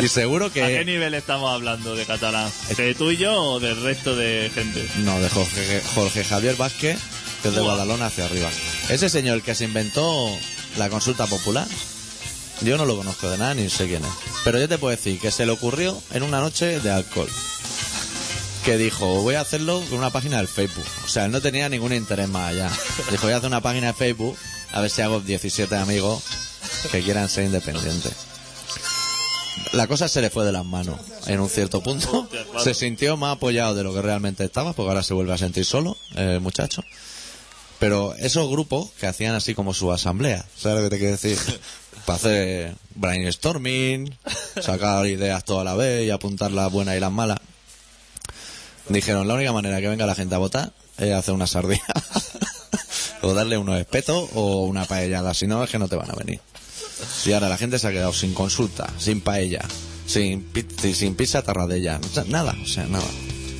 [0.04, 0.84] y seguro ¿A qué que...
[0.84, 2.50] nivel estamos hablando de catalán?
[2.76, 4.86] ¿De tú y yo o del resto de gente?
[4.98, 6.98] No, de Jorge, Jorge Javier Vázquez,
[7.42, 7.74] que es de Buah.
[7.74, 8.50] Badalona hacia arriba.
[8.88, 10.28] Ese señor el que se inventó
[10.76, 11.66] la consulta popular,
[12.62, 14.10] yo no lo conozco de nada ni sé quién es.
[14.44, 17.28] Pero yo te puedo decir que se le ocurrió en una noche de alcohol.
[18.64, 20.84] Que dijo, voy a hacerlo con una página del Facebook.
[21.04, 22.70] O sea, él no tenía ningún interés más allá.
[23.10, 24.36] Dijo, voy a hacer una página de Facebook,
[24.72, 26.22] a ver si hago 17 amigos
[26.90, 28.12] que quieran ser independientes.
[29.72, 32.28] La cosa se le fue de las manos en un cierto punto.
[32.62, 35.64] Se sintió más apoyado de lo que realmente estaba, porque ahora se vuelve a sentir
[35.64, 36.82] solo, el muchacho.
[37.78, 41.38] Pero esos grupos que hacían así como su asamblea, ¿sabes lo que te quiero decir?
[42.06, 44.16] Para hacer brainstorming,
[44.60, 47.38] sacar ideas toda la vez y apuntar las buenas y las malas.
[48.88, 51.84] Dijeron, la única manera que venga la gente a votar es hacer una sardina.
[53.22, 56.14] o darle unos espetos o una paellada, si no es que no te van a
[56.14, 56.40] venir.
[57.26, 59.64] Y ahora la gente se ha quedado sin consulta, sin paella,
[60.06, 63.06] sin, pi- sin pizza tarradella, o sea, nada, o sea, nada.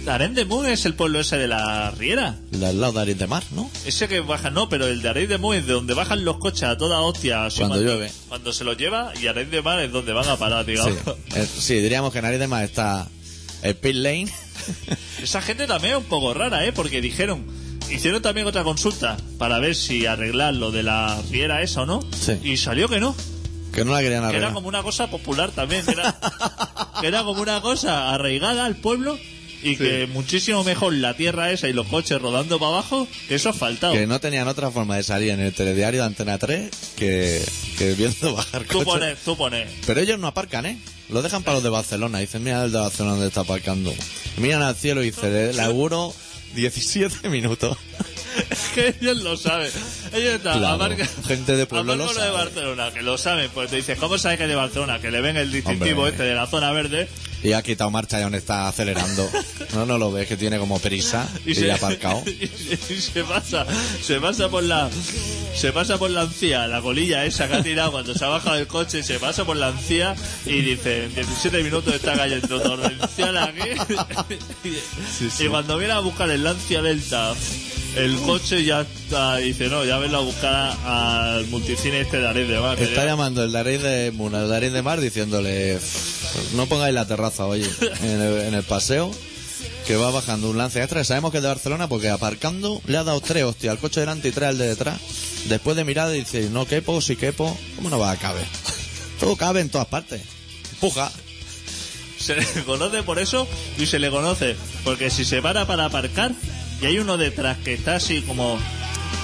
[0.07, 2.39] Arén de es el pueblo ese de la Riera.
[2.51, 3.71] La- Al lado de Ariz de Mar, ¿no?
[3.85, 6.39] Ese que baja, no, pero el de Arenys de Munt es de donde bajan los
[6.39, 7.45] coches a toda hostia.
[7.45, 8.11] así Cuando llueve.
[8.29, 10.95] Cuando se los lleva y Arenys de Mar es donde van a parar, digamos.
[10.95, 13.07] Sí, Eh, sí, diríamos que en de Mar está
[13.63, 14.29] el pit lane.
[15.23, 16.73] Esa gente también es un poco rara, ¿eh?
[16.73, 17.45] Porque dijeron,
[17.91, 22.01] hicieron también otra consulta para ver si arreglar lo de la Riera esa o no.
[22.19, 22.39] Sí.
[22.43, 23.15] Y salió que no.
[23.75, 24.53] que no la querían Que era arreglar.
[24.55, 25.85] como una cosa popular también.
[25.85, 26.19] Que era,
[27.01, 29.19] que era como una cosa arraigada al pueblo
[29.61, 33.49] y que muchísimo mejor la tierra esa y los coches rodando para abajo, que eso
[33.49, 33.93] ha faltado.
[33.93, 37.45] Que no tenían otra forma de salir en el telediario de Antena 3 que,
[37.77, 38.85] que viendo bajar Tú coches.
[38.85, 39.69] pones, tú pones.
[39.85, 40.79] Pero ellos no aparcan, ¿eh?
[41.09, 42.19] Lo dejan para los de Barcelona.
[42.21, 43.93] Dicen, mira el de Barcelona donde está aparcando.
[44.37, 46.15] Miran al cielo y dicen, le auguro
[46.55, 47.77] 17 minutos.
[48.75, 49.71] que ellos lo saben.
[50.13, 52.31] Ellos están Claro, gente de pueblo lo lo de sabe.
[52.31, 53.51] Barcelona, que lo saben.
[53.53, 55.01] Pues te dices, ¿cómo sabes que es de Barcelona?
[55.01, 56.13] Que le ven el distintivo Hombre.
[56.13, 57.09] este de la zona verde
[57.43, 59.29] Y ha quitado marcha y aún está acelerando.
[59.75, 62.23] No, no lo ves, que tiene como prisa y, ya ha aparcado.
[62.27, 63.67] y se, y se pasa,
[64.03, 64.89] se pasa por la,
[65.55, 68.57] se pasa por la encía, la colilla esa que ha tirado cuando se ha bajado
[68.57, 70.15] el coche, se pasa por la encía
[70.47, 73.61] y dice, en 17 minutos está cayendo torrencial aquí.
[75.45, 77.35] y cuando viene a buscar el Lancia Delta,
[77.97, 82.49] el coche ya está, dice, no, ya venlo a buscar al multicine este de Ares
[82.49, 82.81] de Mar.
[82.81, 85.79] Está llamando el Darín de Muna, el Darín de Mar, diciéndole,
[86.55, 87.63] no pongáis la terraza hoy
[88.03, 89.11] en el, en el paseo,
[89.87, 91.05] que va bajando un lance extra.
[91.05, 94.29] Sabemos que es de Barcelona porque aparcando le ha dado tres hostias al coche delante
[94.29, 95.01] y tres al de detrás.
[95.49, 98.47] Después de mirar dice, no quepo, si quepo, ¿cómo no va a caber?
[99.21, 100.23] Todo cabe en todas partes.
[100.73, 101.11] Empuja.
[102.19, 103.47] Se le conoce por eso
[103.79, 106.33] y se le conoce porque si se para para aparcar
[106.83, 108.59] y hay uno detrás que está así como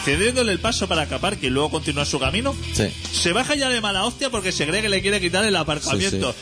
[0.05, 2.91] cediéndole el paso para que aparque y luego continúa su camino, Sí.
[3.13, 6.35] se baja ya de mala hostia porque se cree que le quiere quitar el aparcamiento.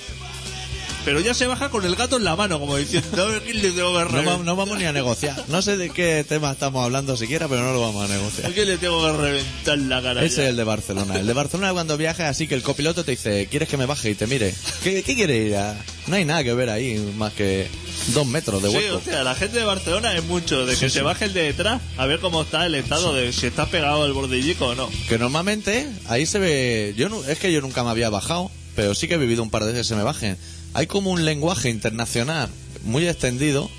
[1.05, 3.71] Pero ya se baja con el gato en la mano, como diciendo, "A quién le
[3.71, 4.39] tengo que No, reventar?
[4.41, 5.43] va- no vamos ni a negociar.
[5.49, 8.53] No sé de qué tema estamos hablando siquiera, pero no lo vamos a ¿A negociar.
[8.53, 10.25] quién le tengo que reventar la cara?
[10.25, 11.19] Ese es el de Barcelona.
[11.19, 14.11] El de Barcelona cuando viajas así que el copiloto te dice, ¿quieres que me baje
[14.11, 14.55] y te mire?
[14.83, 15.77] ¿Qué, qué quieres ir a?
[16.07, 17.69] No hay nada que ver ahí, más que
[18.15, 18.97] dos metros de Sí, hueco.
[18.97, 22.07] hostia, la gente de Barcelona es mucho de que se baje el de detrás a
[22.07, 24.91] ver cómo está el estado de si está pegado al bordillico o no.
[25.09, 26.95] Que normalmente ahí se ve...
[26.97, 29.51] yo no, Es que yo nunca me había bajado, pero sí que he vivido un
[29.51, 30.37] par de veces que se me bajen.
[30.75, 32.49] Hay como un lenguaje internacional
[32.85, 33.71] muy extendido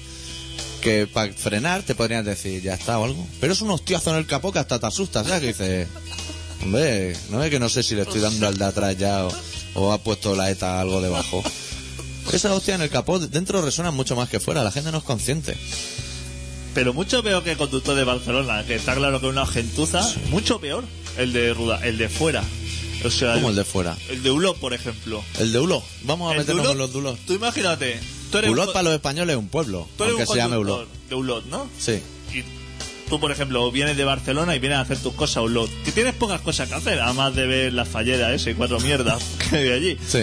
[0.82, 3.28] que para frenar te podrían decir, ya está o algo.
[3.40, 5.40] Pero es un hostiazo en el capó que hasta te asusta, ¿sabes?
[5.40, 5.88] Que dices,
[6.62, 9.32] hombre, no es que no sé si le estoy dando al de atrás ya o,
[9.76, 11.44] o ha puesto la ETA algo debajo.
[12.32, 15.04] Esa hostia en el capó dentro resuena mucho más que fuera, la gente no es
[15.04, 15.56] consciente.
[16.74, 20.02] Pero mucho peor que el conductor de Barcelona, que está claro que es una gentuza,
[20.30, 20.84] mucho peor
[21.18, 22.44] el de Ruda, el de fuera.
[23.06, 23.98] O sea, Como el de fuera.
[24.10, 25.24] el de Ulot, por ejemplo.
[25.40, 27.20] El de Ulo, vamos a El de meternos Ulot, con los Dulos.
[27.28, 28.00] Tú imagínate,
[28.32, 30.42] tú eres Ulot un, para los españoles es un pueblo, tú eres aunque un se
[30.42, 30.88] llame Ulot.
[31.10, 31.68] de Ulot, ¿no?
[31.78, 32.00] Sí.
[32.34, 32.44] Y
[33.10, 35.70] tú, por ejemplo, vienes de Barcelona y vienes a hacer tus cosas a Ulot.
[35.84, 39.22] Que tienes pocas cosas que hacer, además de ver las falleras ese y cuatro mierdas
[39.50, 39.98] que hay allí.
[40.08, 40.20] Sí,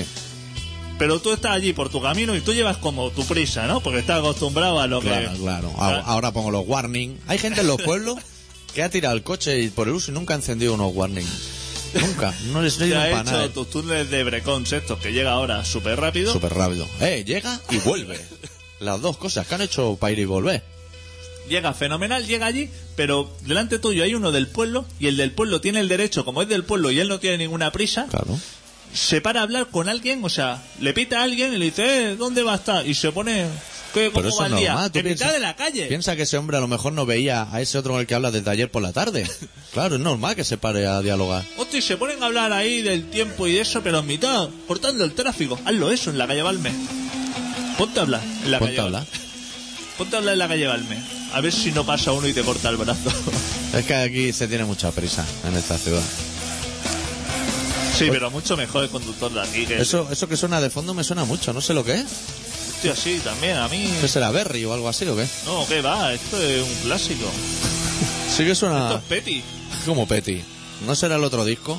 [0.99, 3.81] Pero tú estás allí por tu camino y tú llevas como tu prisa, ¿no?
[3.81, 5.39] Porque estás acostumbrado a lo claro, que...
[5.39, 5.73] claro.
[5.77, 7.19] Ah, Ahora, ahora pongo los warning.
[7.27, 8.17] Hay gente en los pueblos
[8.75, 11.27] que ha tirado el coche y por el uso y nunca ha encendido unos warning.
[11.95, 12.35] Nunca.
[12.53, 13.49] No les sirven ha para hecho nada.
[13.49, 16.33] tus túneles de brecons estos que llega ahora súper rápido.
[16.33, 16.87] Súper rápido.
[17.01, 18.21] Eh, llega y vuelve.
[18.81, 20.63] Las dos cosas que han hecho para ir y volver.
[21.49, 25.61] Llega fenomenal, llega allí, pero delante tuyo hay uno del pueblo y el del pueblo
[25.61, 28.39] tiene el derecho, como es del pueblo y él no tiene ninguna prisa, Claro.
[28.95, 32.13] se para a hablar con alguien, o sea, le pita a alguien y le dice,
[32.13, 32.87] eh, ¿dónde va a estar?
[32.87, 33.47] Y se pone,
[33.95, 34.69] ¿qué, Pero ¿cómo eso va es el día?
[34.73, 34.93] normal.
[34.93, 35.87] tú en mitad piensa- de la calle.
[35.87, 38.15] Piensa que ese hombre a lo mejor no veía a ese otro con el que
[38.15, 39.27] habla desde ayer por la tarde.
[39.73, 41.45] Claro, es normal que se pare a dialogar.
[41.57, 44.49] Hostia, y se ponen a hablar ahí del tiempo y de eso, pero en mitad,
[44.67, 45.57] cortando el tráfico.
[45.65, 46.73] Hazlo eso en la calle Balme.
[47.79, 49.07] Ponte a hablar en la Ponte calle a hablar.
[49.97, 50.97] Ponte a hablar en la calle Balme.
[51.33, 53.11] A ver si no pasa uno y te corta el brazo.
[53.79, 56.03] Es que aquí se tiene mucha prisa en esta ciudad.
[57.97, 60.95] sí, pero mucho mejor el conductor de aquí que Eso, eso que suena de fondo
[60.95, 62.07] me suena mucho, no sé lo que es.
[62.83, 63.93] Hostia, sí, también, a mí...
[64.01, 65.27] ¿Qué será Berry o algo así o qué?
[65.45, 66.15] No, ¿qué va?
[66.15, 67.27] Esto es un clásico.
[68.35, 69.43] Sí que Esto suena es Petty.
[69.85, 70.41] como Petty.
[70.87, 71.79] ¿No será el otro disco?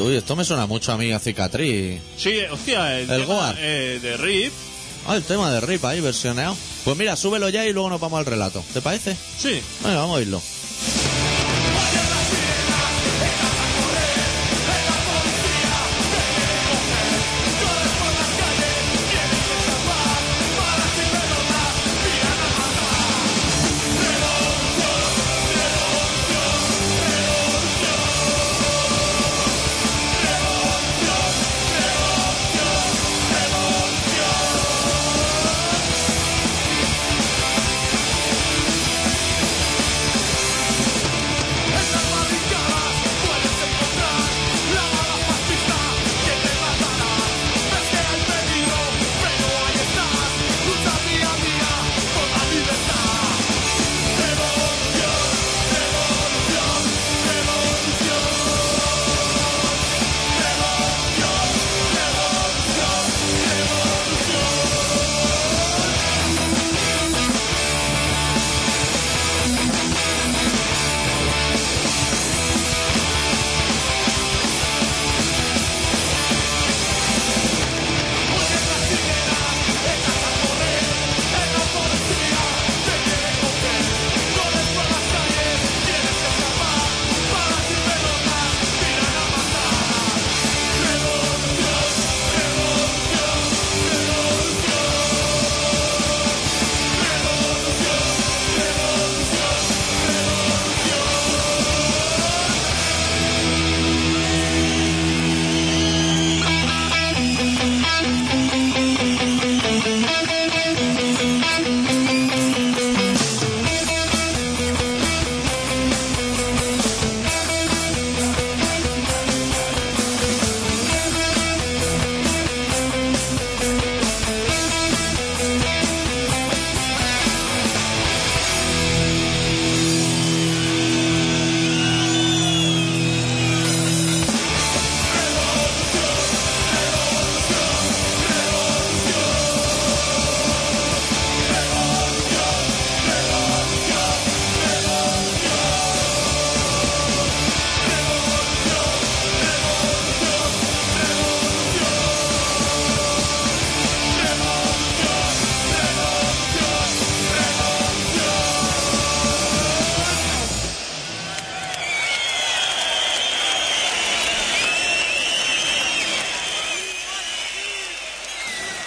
[0.00, 2.00] Uy, esto me suena mucho a mí a cicatriz.
[2.18, 3.56] Sí, hostia, el, El tema, Goar.
[3.60, 4.52] eh, de Rip.
[5.06, 6.56] Ah, el tema de Rip ahí versioneado.
[6.84, 8.64] Pues mira, súbelo ya y luego nos vamos al relato.
[8.74, 9.16] ¿Te parece?
[9.38, 10.42] Sí, Venga, vamos a oírlo.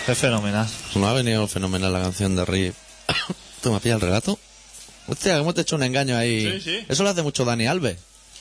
[0.09, 0.67] Es fenomenal.
[0.95, 2.73] No ha venido fenomenal la canción de Rip.
[3.61, 4.39] ¿Tú me has pillado el relato?
[5.07, 6.51] Hostia, ¿cómo te he hecho un engaño ahí?
[6.53, 6.85] Sí, sí.
[6.87, 7.97] Eso lo hace mucho Dani Alves.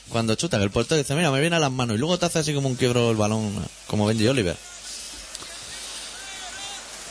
[0.09, 1.95] Cuando chuta, que el portero dice, mira, me viene a las manos.
[1.95, 3.53] Y luego te hace así como un quiebro el balón,
[3.85, 4.55] como Benji Oliver.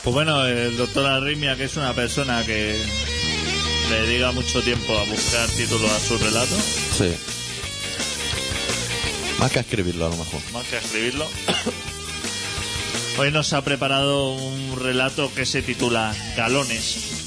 [0.03, 2.77] Pues bueno, el doctor Arritmia, que es una persona que
[3.89, 6.55] le dedica mucho tiempo a buscar títulos a su relato,
[6.97, 7.15] Sí.
[9.39, 10.41] Más que a escribirlo, a lo mejor.
[10.51, 11.27] más que a escribirlo.
[13.19, 17.18] Hoy nos ha preparado un relato que se titula Galones.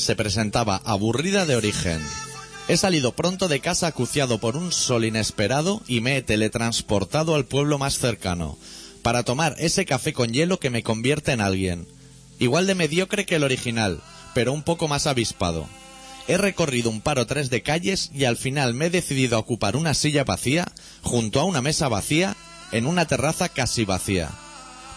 [0.00, 2.00] Se presentaba aburrida de origen.
[2.68, 7.44] He salido pronto de casa acuciado por un sol inesperado y me he teletransportado al
[7.44, 8.58] pueblo más cercano,
[9.02, 11.86] para tomar ese café con hielo que me convierte en alguien.
[12.38, 14.00] Igual de mediocre que el original,
[14.34, 15.66] pero un poco más avispado.
[16.28, 19.40] He recorrido un par o tres de calles y al final me he decidido a
[19.40, 20.70] ocupar una silla vacía,
[21.02, 22.36] junto a una mesa vacía,
[22.72, 24.30] en una terraza casi vacía.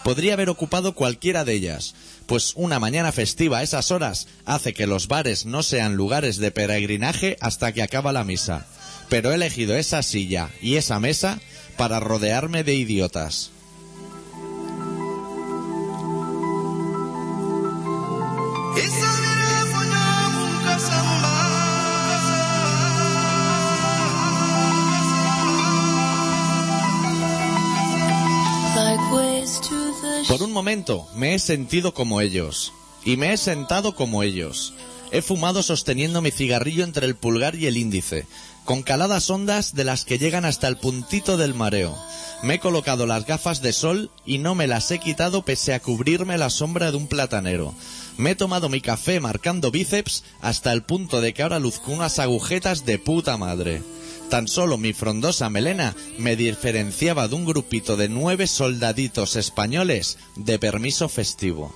[0.04, 1.94] Podría haber ocupado cualquiera de ellas,
[2.26, 6.50] pues una mañana festiva a esas horas hace que los bares no sean lugares de
[6.50, 8.66] peregrinaje hasta que acaba la misa.
[9.08, 11.40] Pero he elegido esa silla y esa mesa
[11.78, 13.50] para rodearme de idiotas.
[30.28, 32.72] Por un momento me he sentido como ellos.
[33.04, 34.72] Y me he sentado como ellos.
[35.12, 38.26] He fumado sosteniendo mi cigarrillo entre el pulgar y el índice,
[38.64, 41.94] con caladas ondas de las que llegan hasta el puntito del mareo.
[42.42, 45.80] Me he colocado las gafas de sol y no me las he quitado pese a
[45.80, 47.74] cubrirme la sombra de un platanero.
[48.16, 52.18] Me he tomado mi café marcando bíceps hasta el punto de que ahora luzco unas
[52.18, 53.82] agujetas de puta madre.
[54.30, 60.58] Tan solo mi frondosa melena me diferenciaba de un grupito de nueve soldaditos españoles de
[60.58, 61.72] permiso festivo.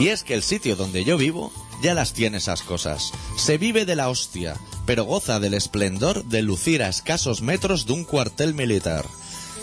[0.00, 3.12] Y es que el sitio donde yo vivo ya las tiene esas cosas.
[3.36, 7.92] Se vive de la hostia, pero goza del esplendor de lucir a escasos metros de
[7.92, 9.04] un cuartel militar.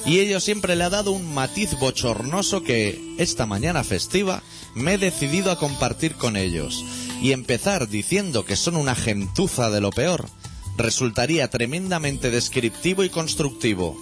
[0.05, 4.43] Y ello siempre le ha dado un matiz bochornoso que, esta mañana festiva,
[4.75, 6.85] me he decidido a compartir con ellos.
[7.19, 10.29] Y empezar diciendo que son una gentuza de lo peor,
[10.77, 13.97] resultaría tremendamente descriptivo y constructivo,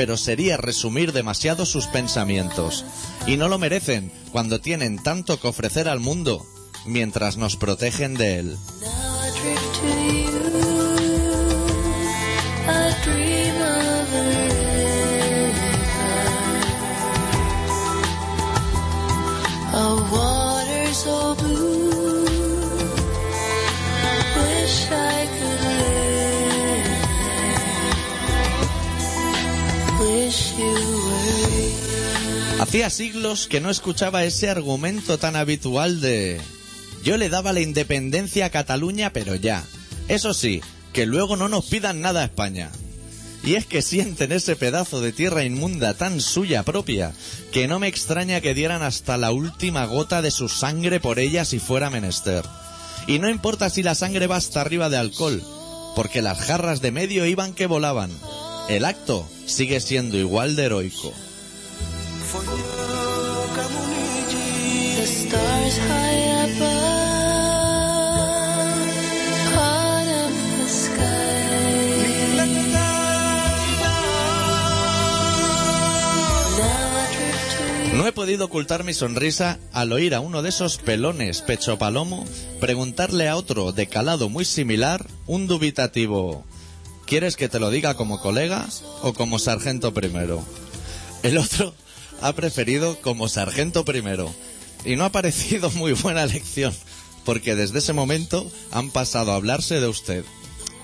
[0.00, 2.86] pero sería resumir demasiado sus pensamientos.
[3.26, 6.46] Y no lo merecen cuando tienen tanto que ofrecer al mundo,
[6.86, 8.56] mientras nos protegen de él.
[32.60, 36.40] Hacía siglos que no escuchaba ese argumento tan habitual de...
[37.02, 39.64] Yo le daba la independencia a Cataluña, pero ya.
[40.08, 40.60] Eso sí,
[40.92, 42.70] que luego no nos pidan nada a España.
[43.42, 47.12] Y es que sienten ese pedazo de tierra inmunda tan suya propia,
[47.52, 51.44] que no me extraña que dieran hasta la última gota de su sangre por ella
[51.44, 52.44] si fuera menester.
[53.06, 55.42] Y no importa si la sangre va hasta arriba de alcohol,
[55.96, 58.10] porque las jarras de medio iban que volaban.
[58.68, 61.12] El acto sigue siendo igual de heroico.
[77.94, 82.24] No he podido ocultar mi sonrisa al oír a uno de esos pelones pecho palomo
[82.58, 86.44] preguntarle a otro de calado muy similar un dubitativo.
[87.10, 88.68] ¿Quieres que te lo diga como colega
[89.02, 90.44] o como sargento primero?
[91.24, 91.74] El otro
[92.22, 94.32] ha preferido como sargento primero.
[94.84, 96.72] Y no ha parecido muy buena elección,
[97.24, 100.24] porque desde ese momento han pasado a hablarse de usted.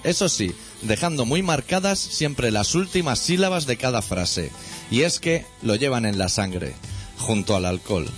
[0.03, 0.53] Eso sí,
[0.83, 4.51] dejando muy marcadas siempre las últimas sílabas de cada frase.
[4.91, 6.75] Y es que lo llevan en la sangre,
[7.19, 8.11] junto al alcohol.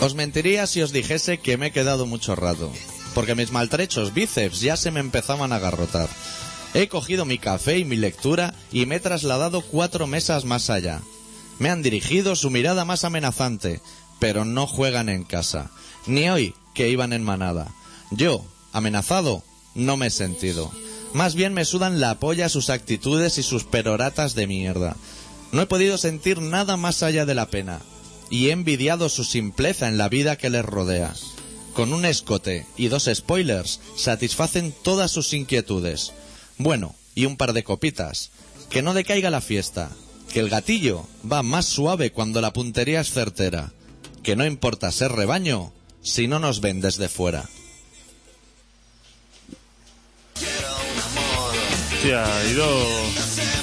[0.00, 2.70] Os mentiría si os dijese que me he quedado mucho rato,
[3.14, 6.08] porque mis maltrechos bíceps ya se me empezaban a agarrotar.
[6.72, 11.00] He cogido mi café y mi lectura y me he trasladado cuatro mesas más allá.
[11.58, 13.80] Me han dirigido su mirada más amenazante,
[14.20, 15.72] pero no juegan en casa.
[16.06, 17.72] Ni hoy, que iban en manada.
[18.10, 19.42] Yo, amenazado,
[19.74, 20.70] no me he sentido.
[21.12, 24.96] Más bien me sudan la polla sus actitudes y sus peroratas de mierda.
[25.52, 27.80] No he podido sentir nada más allá de la pena,
[28.30, 31.14] y he envidiado su simpleza en la vida que les rodea.
[31.74, 36.12] Con un escote y dos spoilers satisfacen todas sus inquietudes.
[36.58, 38.30] Bueno, y un par de copitas.
[38.70, 39.90] Que no decaiga la fiesta.
[40.32, 43.72] Que el gatillo va más suave cuando la puntería es certera.
[44.22, 45.72] Que no importa ser rebaño
[46.02, 47.48] si no nos ven desde fuera.
[51.94, 52.66] Hostia, ha ido.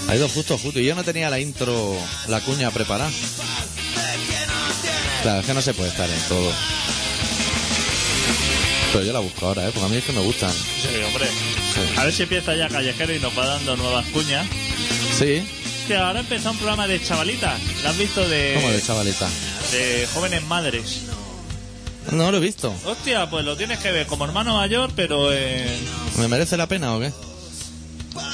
[0.07, 0.79] Ha ido justo, justo.
[0.79, 1.95] Y yo no tenía la intro,
[2.27, 3.11] la cuña preparada.
[5.21, 6.51] Claro, es que no se puede estar en todo.
[8.93, 9.71] Pero yo la busco ahora, ¿eh?
[9.73, 10.51] Porque a mí es que me gustan.
[10.51, 11.27] Sí, hombre.
[11.27, 11.81] Sí.
[11.97, 14.47] A ver si empieza ya callejero y nos va dando nuevas cuñas.
[15.17, 15.43] Sí,
[15.87, 17.59] Que ahora empezó un programa de chavalitas.
[17.83, 19.27] ¿Lo has visto de, como de chavalita.
[19.71, 21.01] de jóvenes madres?
[22.11, 22.73] No lo he visto.
[22.85, 25.77] Hostia, pues lo tienes que ver como hermano mayor, pero eh,
[26.17, 27.11] ¿Me merece la pena o qué?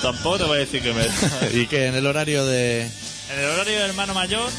[0.01, 1.05] tampoco te voy a decir que me.
[1.61, 2.81] y que en el horario de...
[2.83, 4.49] En el horario de hermano mayor,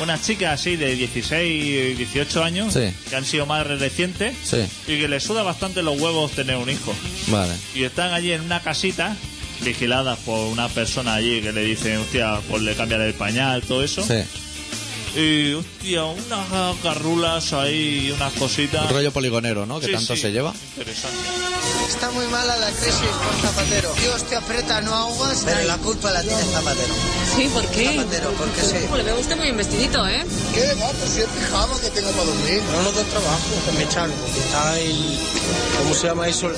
[0.00, 2.92] unas chicas así de 16 y 18 años Sí.
[3.08, 6.68] que han sido madres recientes Sí, y que les suda bastante los huevos tener un
[6.70, 6.94] hijo.
[7.28, 7.54] vale.
[7.74, 9.16] Y están allí en una casita
[9.62, 13.82] vigiladas por una persona allí que le dicen, hostia, pues le cambian el pañal, todo
[13.84, 14.02] eso.
[14.06, 14.22] Sí.
[15.16, 18.82] Y, hostia, unas garrulas ahí, unas cositas.
[18.84, 19.80] Un rollo poligonero, ¿no?
[19.80, 20.22] Que Sí, tanto sí.
[20.22, 20.52] se lleva.
[20.76, 21.18] Interesante.
[21.88, 23.92] Está muy mala la crisis con Zapatero.
[24.00, 26.94] Dios te aprieta, no aguas, pero la culpa la tiene Zapatero.
[27.36, 27.96] Sí, ¿por qué?
[27.96, 28.74] Zapatero, porque sí.
[28.96, 30.24] Le veo a usted muy investidito, ¿eh?
[30.54, 30.88] ¿Qué va?
[30.90, 32.62] Pues si es pijama que tengo para dormir.
[32.72, 34.12] No nos da trabajo, que me echaron.
[34.46, 35.18] Está el...
[35.78, 36.48] ¿Cómo se llama eso?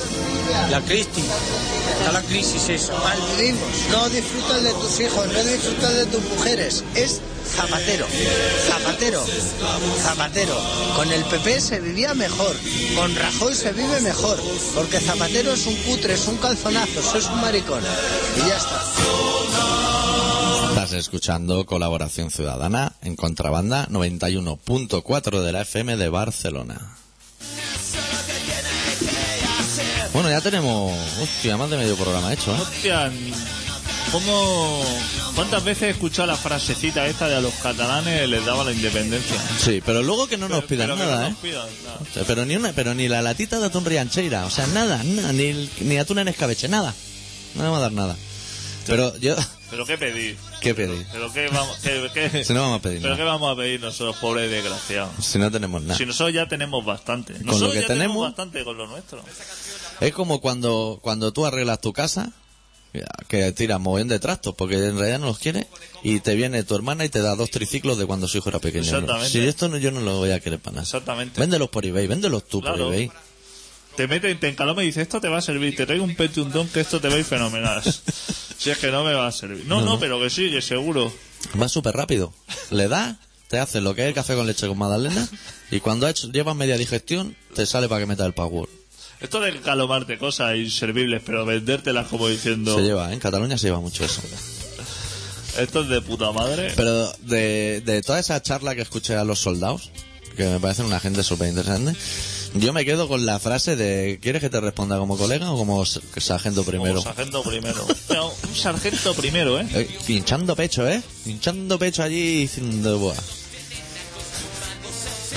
[0.70, 1.08] La crisis.
[1.98, 2.92] Está la crisis eso.
[3.02, 3.62] Maldivimos.
[3.90, 6.84] No disfrutas de tus hijos, no disfrutas de tus mujeres.
[6.94, 8.06] Es Zapatero.
[8.68, 9.24] Zapatero.
[9.98, 10.56] Zapatero.
[10.96, 12.56] Con el PP se vivía mejor.
[12.94, 14.38] Con Rajoy se vive mejor.
[14.74, 17.82] Porque Zapatero es un cutre, es un calzonazo, es un maricón.
[18.36, 18.82] Y ya está.
[20.70, 26.96] Estás escuchando Colaboración Ciudadana en Contrabanda 91.4 de la FM de Barcelona.
[30.12, 32.58] Bueno, ya tenemos, hostia, más de medio programa hecho, ¿eh?
[32.60, 33.10] Hostia,
[34.12, 34.84] ¿cómo,
[35.34, 39.36] ¿cuántas veces he escuchado la frasecita esta de a los catalanes les daba la independencia?
[39.58, 41.30] Sí, pero luego que no nos pidan Pero que nada, no ¿eh?
[41.30, 42.24] nos pidan nada.
[42.26, 45.44] Pero ni una, pero ni la latita de atún riancheira, o sea, nada, nada, ni,
[45.46, 46.94] el- ni atún en escabeche, nada.
[47.54, 48.16] No vamos a dar nada.
[48.86, 49.36] Pero yo,
[49.70, 50.36] ¿Pero qué pedir?
[50.60, 51.06] ¿qué pedir?
[51.12, 53.32] ¿Pero qué vamos, qué, qué- Si no vamos a pedir ¿Pero qué nada.
[53.34, 55.24] vamos a pedir nosotros, pobres desgraciados?
[55.24, 55.96] Si no tenemos nada.
[55.96, 57.32] Si nosotros ya tenemos bastante.
[57.34, 59.22] lo Nosotros que ya tenemos- bastante con lo nuestro.
[60.00, 62.32] Es como cuando, cuando tú arreglas tu casa,
[63.28, 65.66] que tiras mogollón de trastos, porque en realidad no los quieres,
[66.02, 68.58] y te viene tu hermana y te da dos triciclos de cuando su hijo era
[68.58, 68.84] pequeño.
[68.84, 69.30] Exactamente.
[69.30, 70.82] Si esto no, yo no lo voy a querer para nada.
[70.84, 71.40] Exactamente.
[71.40, 72.84] Véndelos por eBay, véndelos tú Claro.
[72.86, 73.10] por eBay.
[73.96, 76.66] Te mete, te encaloma y dice, esto te va a servir, te traigo un petundón
[76.68, 77.82] que esto te va a ir fenomenal.
[78.58, 79.64] si es que no me va a servir.
[79.66, 80.00] No, No, no, no.
[80.00, 81.12] pero que sí, que seguro.
[81.60, 82.32] Va súper rápido.
[82.70, 83.16] Le das,
[83.48, 85.28] te hace lo que es el café con leche con magdalena,
[85.70, 88.68] y cuando ha hecho- llevas media digestión, te sale para que meta el power.
[89.22, 93.14] Esto de encalomarte cosas inservibles, pero vendértelas como diciendo, Se lleva, ¿eh?
[93.14, 94.20] en Cataluña se lleva mucho eso.
[95.58, 96.72] esto es de puta madre.
[96.76, 99.90] Pero de, de toda esa charla que escuché a los soldados,
[100.36, 101.94] que me parecen una gente súper interesante,
[102.54, 105.84] yo me quedo con la frase de ¿quieres que te responda como colega o como
[105.86, 106.96] sargento primero?
[106.96, 107.86] Como sargento primero.
[108.10, 109.66] No, un sargento primero, ¿eh?
[109.72, 111.00] Eh, pinchando pecho, ¿eh?
[111.24, 113.14] Pinchando pecho allí diciendo, buah.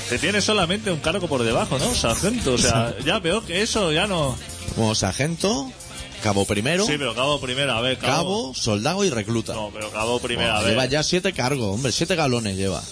[0.10, 1.94] Que tiene solamente un cargo por debajo, ¿no?
[1.96, 4.38] Sargento, o sea, ya peor que eso, ya no.
[4.76, 5.72] Como sargento,
[6.22, 8.14] cabo primero, Sí, pero cabo primero, a ver, cabo.
[8.14, 9.54] cabo, soldado y recluta.
[9.54, 10.72] No, pero cabo primero, a ver.
[10.72, 12.84] lleva ya siete cargos, hombre, siete galones lleva.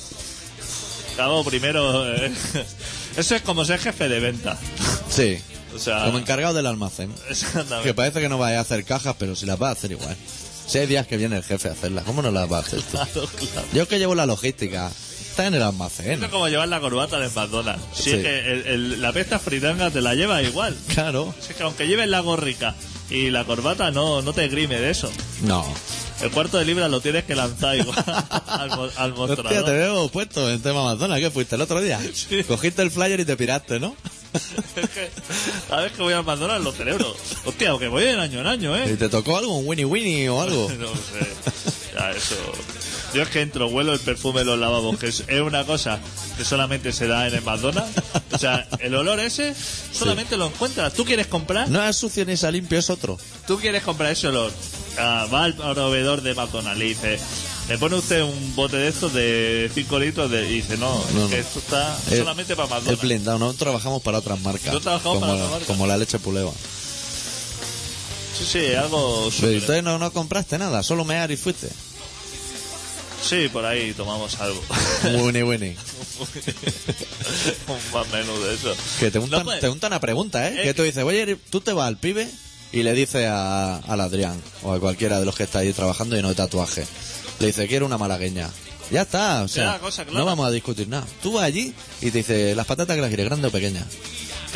[1.16, 2.12] Cabo primero.
[2.16, 2.32] eh.
[3.18, 4.58] Eso es como ser jefe de venta.
[5.10, 5.38] Sí,
[5.76, 7.14] O sea, Como encargado del almacén.
[7.30, 7.84] exactamente.
[7.88, 10.16] Que parece que no vaya a hacer cajas, pero si las va a hacer igual.
[10.66, 12.82] Si hay días que viene el jefe a hacerlas, ¿cómo no las va a hacer?
[12.92, 13.68] Claro, claro.
[13.74, 14.92] Yo que llevo la logística,
[15.34, 16.24] está en el almacén.
[16.24, 17.84] Es como llevar la corbata de McDonald's.
[17.94, 18.10] Si Sí.
[18.12, 20.76] es que el- el- la pesta fritanga te la lleva igual.
[20.94, 21.34] Claro.
[21.42, 22.76] Si es que aunque lleves la gorrica
[23.10, 25.12] y la corbata, no, no te grime de eso.
[25.42, 25.66] No.
[26.22, 27.98] El cuarto de libra lo tienes que lanzar igual
[28.48, 29.72] al, mo- al Hostia, te mostrador.
[29.72, 31.20] veo puesto en tema Amazonas.
[31.20, 32.00] ¿Qué fuiste el otro día?
[32.14, 32.44] Sí.
[32.44, 33.96] Cogiste el flyer y te piraste, ¿no?
[34.34, 35.12] Es que
[35.70, 37.16] cada vez que voy al McDonald's lo celebro.
[37.46, 38.96] Hostia, aunque voy de año en año, ¿Y ¿eh?
[38.98, 39.58] te tocó algo?
[39.58, 40.72] ¿Un Winnie Winnie o algo?
[40.80, 41.28] No sé.
[41.96, 42.36] Ya, eso.
[43.14, 46.00] Yo es que entro, huelo el perfume de los lavabos, que es, es una cosa
[46.38, 47.92] que solamente se da en el McDonald's.
[48.32, 49.54] O sea, el olor ese
[49.92, 50.94] solamente lo encuentras.
[50.94, 51.70] ¿Tú quieres comprar?
[51.70, 53.20] No es sucio ni es limpio, es otro.
[53.46, 54.52] Tú quieres comprar ese olor.
[54.98, 57.20] Ah, va al proveedor de McDonald's y dice,
[57.70, 60.50] me pone usted un bote de estos de 5 litros de...
[60.50, 61.42] y dice, no, No, es que no.
[61.42, 63.02] esto está solamente para Es McDonald's.
[63.02, 64.74] blindado, no trabajamos para otras marcas.
[64.74, 65.68] No trabajamos como, para otras marcas.
[65.68, 66.52] como la leche puleva.
[68.38, 69.20] Sí, sí, algo...
[69.26, 71.70] Pero súper- entonces no, no compraste nada, solo mear y fuiste.
[73.24, 74.62] Sí, por ahí tomamos algo.
[75.24, 75.76] Winnie Winnie.
[77.68, 78.76] un más menú de eso.
[79.00, 80.56] Que te untan, No, pues, te untan a pregunta, ¿eh?
[80.60, 82.28] Eh, Que tú dices, oye, tú te vas al pibe
[82.72, 86.18] y le dices a, al Adrián o a cualquiera de los que está ahí trabajando
[86.18, 86.86] y no de tatuaje.
[87.40, 88.50] Le dice, quiero una malagueña.
[88.92, 90.20] Ya está, o sea, cosa clara.
[90.20, 91.06] no vamos a discutir nada.
[91.24, 93.86] Tú vas allí y te dice, las patatas que las quieres, grande o pequeña.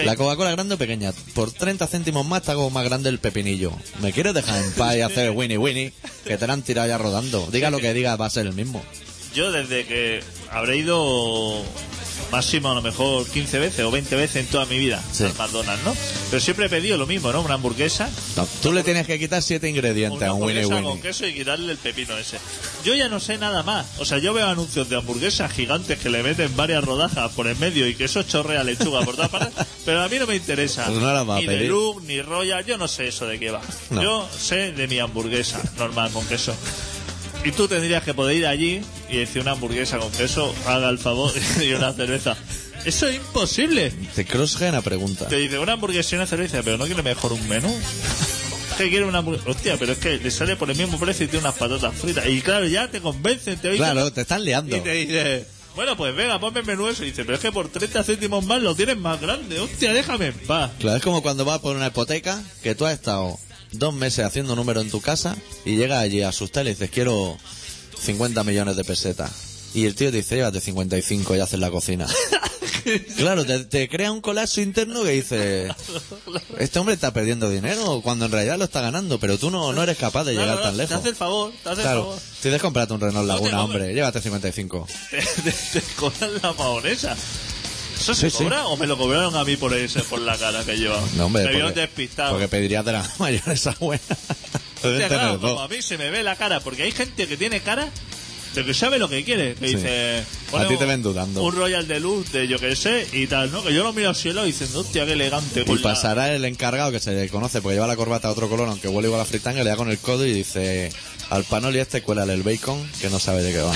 [0.05, 1.11] La Coca-Cola grande o pequeña.
[1.33, 3.71] Por 30 céntimos más te hago más grande el pepinillo.
[4.01, 5.93] ¿Me quieres dejar en paz y hacer Winnie Winnie?
[6.25, 7.47] Que te la han tirado ya rodando.
[7.51, 8.83] Diga lo que diga, va a ser el mismo.
[9.33, 10.21] Yo desde que
[10.51, 11.63] habré ido
[12.31, 15.23] máximo a lo mejor 15 veces o 20 veces en toda mi vida Sí.
[15.23, 15.95] al McDonald's, ¿no?
[16.29, 17.41] Pero siempre he pedido lo mismo, ¿no?
[17.41, 20.81] Una hamburguesa, No, tú le tienes que quitar siete ingredientes una a un Winnie hamburguesa
[20.83, 21.01] con Winnie.
[21.01, 22.37] queso y quitarle el pepino ese.
[22.83, 23.85] Yo ya no sé nada más.
[23.99, 27.59] O sea, yo veo anuncios de hamburguesas gigantes que le meten varias rodajas por en
[27.59, 30.85] medio y que eso chorrea lechuga por todas partes, pero a mí no me interesa.
[30.85, 31.45] Pues no ni.
[31.45, 33.61] Deluxe, ni Royal, yo no sé eso de qué va.
[33.89, 34.01] No.
[34.03, 36.53] Yo sé de mi hamburguesa normal con queso.
[37.45, 40.97] Y tú tendrías que poder ir allí y decir una hamburguesa con queso, haga el
[40.99, 41.31] favor,
[41.61, 42.35] y una cerveza.
[42.85, 43.91] Eso es imposible.
[44.15, 45.27] Te crossgen a pregunta.
[45.27, 47.73] Te dice una hamburguesa y una cerveza, pero no quiere mejor un menú.
[48.77, 49.49] que quiere una hamburguesa.
[49.49, 52.25] Hostia, pero es que le sale por el mismo precio y tiene unas patatas fritas.
[52.27, 54.75] Y claro, ya te convencen, te oyen Claro, te están liando.
[54.75, 57.03] y te dice, bueno, pues venga, ponme el menú eso.
[57.03, 59.59] Y dice, pero es que por 30 céntimos más lo tienes más grande.
[59.59, 60.71] Hostia, déjame en paz.
[60.79, 63.37] Claro, es como cuando vas por una hipoteca que tú has estado
[63.71, 66.89] dos meses haciendo número en tu casa y llegas allí a asustar y le dices,
[66.89, 67.37] quiero
[68.01, 69.31] 50 millones de pesetas.
[69.73, 72.07] Y el tío te dice, llévate 55 y haces la cocina.
[73.17, 75.67] claro, te, te crea un colapso interno que dice,
[76.57, 79.83] este hombre está perdiendo dinero cuando en realidad lo está ganando, pero tú no, no
[79.83, 80.97] eres capaz de Claro, llegar tan Te lejos.
[80.97, 82.19] hace el favor, te hace el Claro, favor.
[82.41, 84.87] tienes que comprarte un Renault No te Laguna, hombre, llévate 55.
[85.11, 87.15] Te, te, te cobran la mahonesa.
[87.99, 88.43] ¿Eso se Sí, sí.
[88.43, 91.03] cobra o me lo cobraron a mí por ese, por la cara que llevaba?
[91.15, 92.31] No, hombre, me vieron despistado.
[92.31, 94.01] porque pedirías de la mayonesa buena.
[94.07, 95.51] Deben Hostia, tener claro, dos.
[95.51, 97.89] como a mí se me ve la cara, porque hay gente que tiene cara
[98.53, 99.55] de que sabe lo que quiere.
[99.55, 99.75] Que Sí.
[99.75, 100.23] dice.
[100.53, 101.43] A ti te ven dudando.
[101.43, 103.63] Un Royal de luz de yo que sé y tal, ¿no?
[103.63, 105.61] Que yo lo miro al cielo diciendo, hostia, qué elegante.
[105.61, 108.31] Y con la- pasará el encargado que se le conoce porque lleva la corbata a
[108.31, 110.91] otro color, aunque huele igual a fritanga, le da con el codo y dice
[111.29, 113.73] al panoli este cuélale el bacon que no sabe de qué va.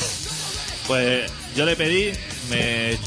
[0.88, 2.12] Pues yo le pedí,
[2.52, 2.98] me,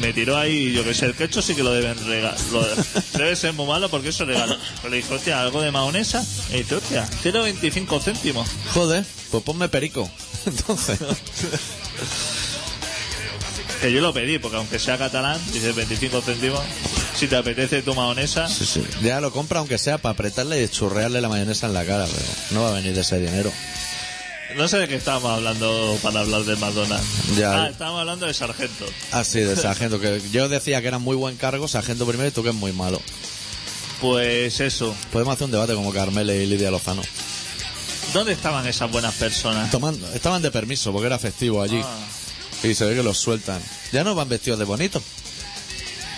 [0.00, 2.36] me tiró ahí, yo que sé, el quecho sí que lo deben regalar.
[3.16, 4.56] debe ser muy malo porque eso regalo.
[4.80, 6.24] Pues le dije, hostia, algo de mahonesa.
[6.50, 8.48] Y dice, hostia, quiero 25 céntimos.
[8.74, 10.10] Joder, pues ponme perico.
[10.46, 10.98] Entonces,
[13.80, 16.60] Que yo lo pedí, porque aunque sea catalán, dice 25 céntimos.
[17.14, 18.82] Si te apetece tu sí, sí.
[19.02, 22.24] ya lo compra aunque sea para apretarle y churrearle la mayonesa en la cara, pero
[22.52, 23.52] no va a venir de ese dinero.
[24.56, 27.36] No sé de qué estábamos hablando para hablar de McDonald's.
[27.36, 27.64] Ya.
[27.64, 28.86] Ah, estábamos hablando de sargento.
[29.12, 32.42] Así de sargento, que yo decía que era muy buen cargo, sargento primero y tú
[32.42, 33.00] que es muy malo.
[34.00, 37.02] Pues eso, Podemos hacer un debate como Carmele y Lidia Lozano.
[38.14, 39.70] ¿dónde estaban esas buenas personas?
[39.70, 41.80] Tomando, estaban de permiso porque era festivo allí.
[41.84, 43.60] Ah, Y se ve que los sueltan.
[43.92, 45.02] Ya no van vestidos de bonito.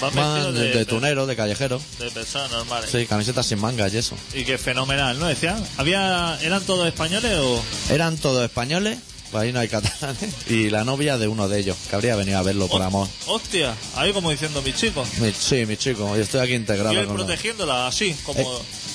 [0.03, 1.81] Van Van vestidos de, de, de tunero, de callejero.
[1.99, 2.91] de personas normales.
[2.91, 4.15] Sí, camisetas sin mangas y eso.
[4.35, 5.27] Y que fenomenal, ¿no?
[5.27, 7.63] Decían, ¿había, ¿eran todos españoles o...?
[7.91, 8.99] Eran todos españoles,
[9.31, 10.35] pues ahí no hay catalanes.
[10.51, 13.09] Y la novia de uno de ellos, que habría venido a verlo por Ho- amor.
[13.29, 15.07] Hostia, ahí como diciendo mi chico.
[15.21, 18.41] Mi- sí, mi chico, yo estoy aquí integrado Y él con protegiéndola así, como...
[18.41, 18.47] Eh,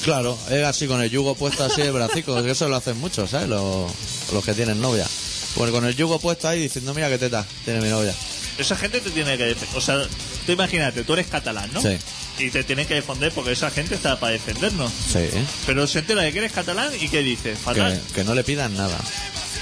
[0.04, 3.32] claro, es así con el yugo puesto así el bracico, que eso lo hacen muchos,
[3.32, 3.50] ¿sabes?
[3.50, 3.92] Los,
[4.32, 5.08] los que tienen novia.
[5.56, 8.14] Pues con el yugo puesto ahí diciendo, mira qué teta tiene mi novia.
[8.58, 9.78] Esa gente te tiene que defender.
[9.78, 10.02] O sea,
[10.46, 11.82] tú imagínate, tú eres catalán, ¿no?
[11.82, 11.98] Sí.
[12.40, 14.92] Y te tienen que defender porque esa gente está para defendernos.
[14.92, 15.28] Sí,
[15.66, 17.56] Pero se entera de que eres catalán y ¿qué dice?
[17.56, 18.00] Fatal.
[18.08, 18.98] que, que no le pidan nada.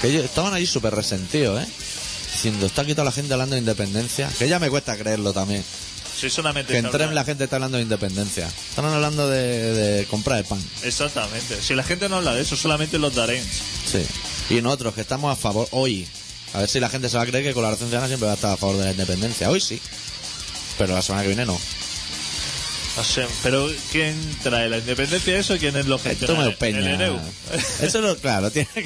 [0.00, 1.66] Que ellos estaban ahí súper resentidos, ¿eh?
[2.32, 4.28] Diciendo, está quitado la gente hablando de independencia.
[4.38, 5.64] Que ya me cuesta creerlo también.
[6.18, 8.46] Si solamente Que en Trem la gente está hablando de independencia.
[8.46, 9.42] Están hablando de,
[9.74, 10.62] de comprar el pan.
[10.82, 11.60] Exactamente.
[11.60, 13.46] Si la gente no habla de eso, solamente los daréns.
[13.90, 14.02] Sí.
[14.54, 16.06] Y nosotros que estamos a favor hoy.
[16.56, 18.26] A ver si la gente se va a creer que con la Revolución Ciudadana siempre
[18.26, 19.50] va a estar a favor de la independencia.
[19.50, 19.80] Hoy sí.
[20.78, 21.58] Pero la semana que viene no.
[22.96, 25.58] No sé, pero ¿quién trae la independencia eso?
[25.58, 26.78] ¿Quién es lo que Esto me peña.
[27.04, 27.20] El.
[27.82, 28.82] Eso lo, claro, tiene que.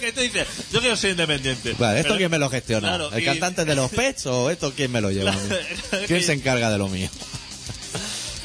[0.00, 1.74] que tú dices, yo quiero ser independiente.
[1.78, 2.88] Vale, ¿esto Pero- quién me lo gestiona?
[2.88, 5.30] Claro, ¿El y- cantante de los pets o esto quién me lo lleva?
[5.30, 5.64] Claro,
[6.08, 7.08] ¿Quién que- se encarga de lo mío?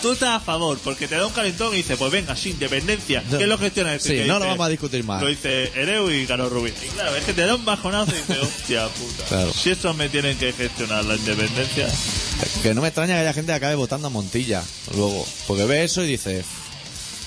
[0.01, 3.23] Tú estás a favor, porque te da un calentón y dices, pues venga, sí, independencia.
[3.29, 4.09] ¿Quién lo gestiona esto?
[4.09, 5.21] Sí, no lo vamos a discutir más.
[5.21, 6.73] Lo dice Ereu y Carlos Rubín.
[6.85, 9.23] Y claro, es que te da un bajonazo y dices, hostia puta.
[9.27, 9.51] Claro.
[9.53, 11.87] Si estos me tienen que gestionar la independencia.
[12.61, 14.63] Que no me extraña que haya gente que acabe votando a Montilla
[14.95, 15.25] luego.
[15.47, 16.43] Porque ve eso y dice,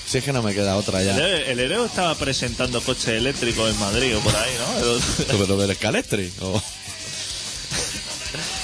[0.07, 1.17] si es que no me queda otra El, ya.
[1.27, 5.27] el Ereu estaba presentando coches eléctricos en Madrid o por ahí, ¿no?
[5.45, 6.31] Pero del Scalestri.
[6.41, 6.61] o-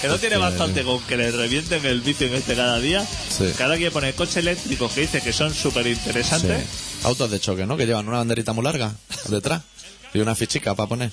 [0.01, 3.03] Que no tiene bastante con que le revienten el vicio en este cada día.
[3.05, 3.51] Sí.
[3.57, 5.89] Cada quien pone coches eléctricos que dice que son súper Sí.
[5.91, 6.65] interesantes.
[7.03, 7.77] Autos de choque, ¿no?
[7.77, 8.93] Que llevan una banderita muy larga
[9.29, 9.63] detrás.
[10.13, 11.11] Y una fichica para poner.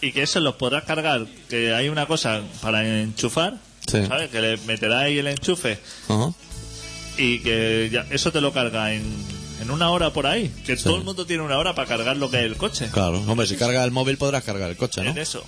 [0.00, 1.26] Y que eso los podrás cargar.
[1.48, 3.54] Que hay una cosa para enchufar.
[3.86, 4.04] Sí.
[4.06, 4.30] ¿Sabes?
[4.30, 5.78] Que le meterá ahí el enchufe.
[7.16, 9.04] Y que ya, eso te lo carga en,
[9.62, 10.50] en una hora por ahí.
[10.66, 10.84] Que Sí.
[10.84, 12.88] todo el mundo tiene una hora para cargar lo que es el coche.
[12.92, 13.20] Claro.
[13.26, 15.10] Hombre, si cargas el móvil podrás cargar el coche, ¿no?
[15.10, 15.44] En eso.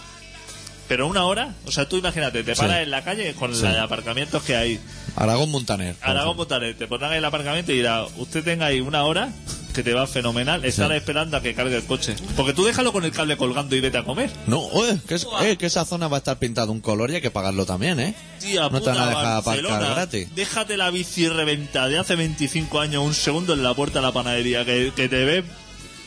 [0.89, 2.61] Pero una hora, o sea, tú imagínate, te Sí.
[2.61, 3.63] paras en la calle con Sí.
[3.63, 4.81] los aparcamientos que hay.
[5.17, 5.97] Aragón Montaner.
[6.01, 6.37] Aragón.
[6.37, 9.31] Montaner, te pondrán ahí el aparcamiento y dirá, usted tenga ahí una hora
[9.75, 10.97] que te va fenomenal, estar Sí.
[10.97, 12.15] esperando a que cargue el coche.
[12.35, 14.31] Porque tú déjalo con el cable colgando y vete a comer.
[14.47, 14.63] No,
[15.07, 17.31] que, es- eh, que esa zona va a estar pintada un color y hay que
[17.31, 18.15] pagarlo también, ¿eh?
[18.41, 20.29] Tía, No te van a dejar Barcelona, aparcar gratis.
[20.35, 24.13] Déjate la bici reventada de hace 25 años, un segundo en la puerta de la
[24.13, 25.45] panadería, que, que te ve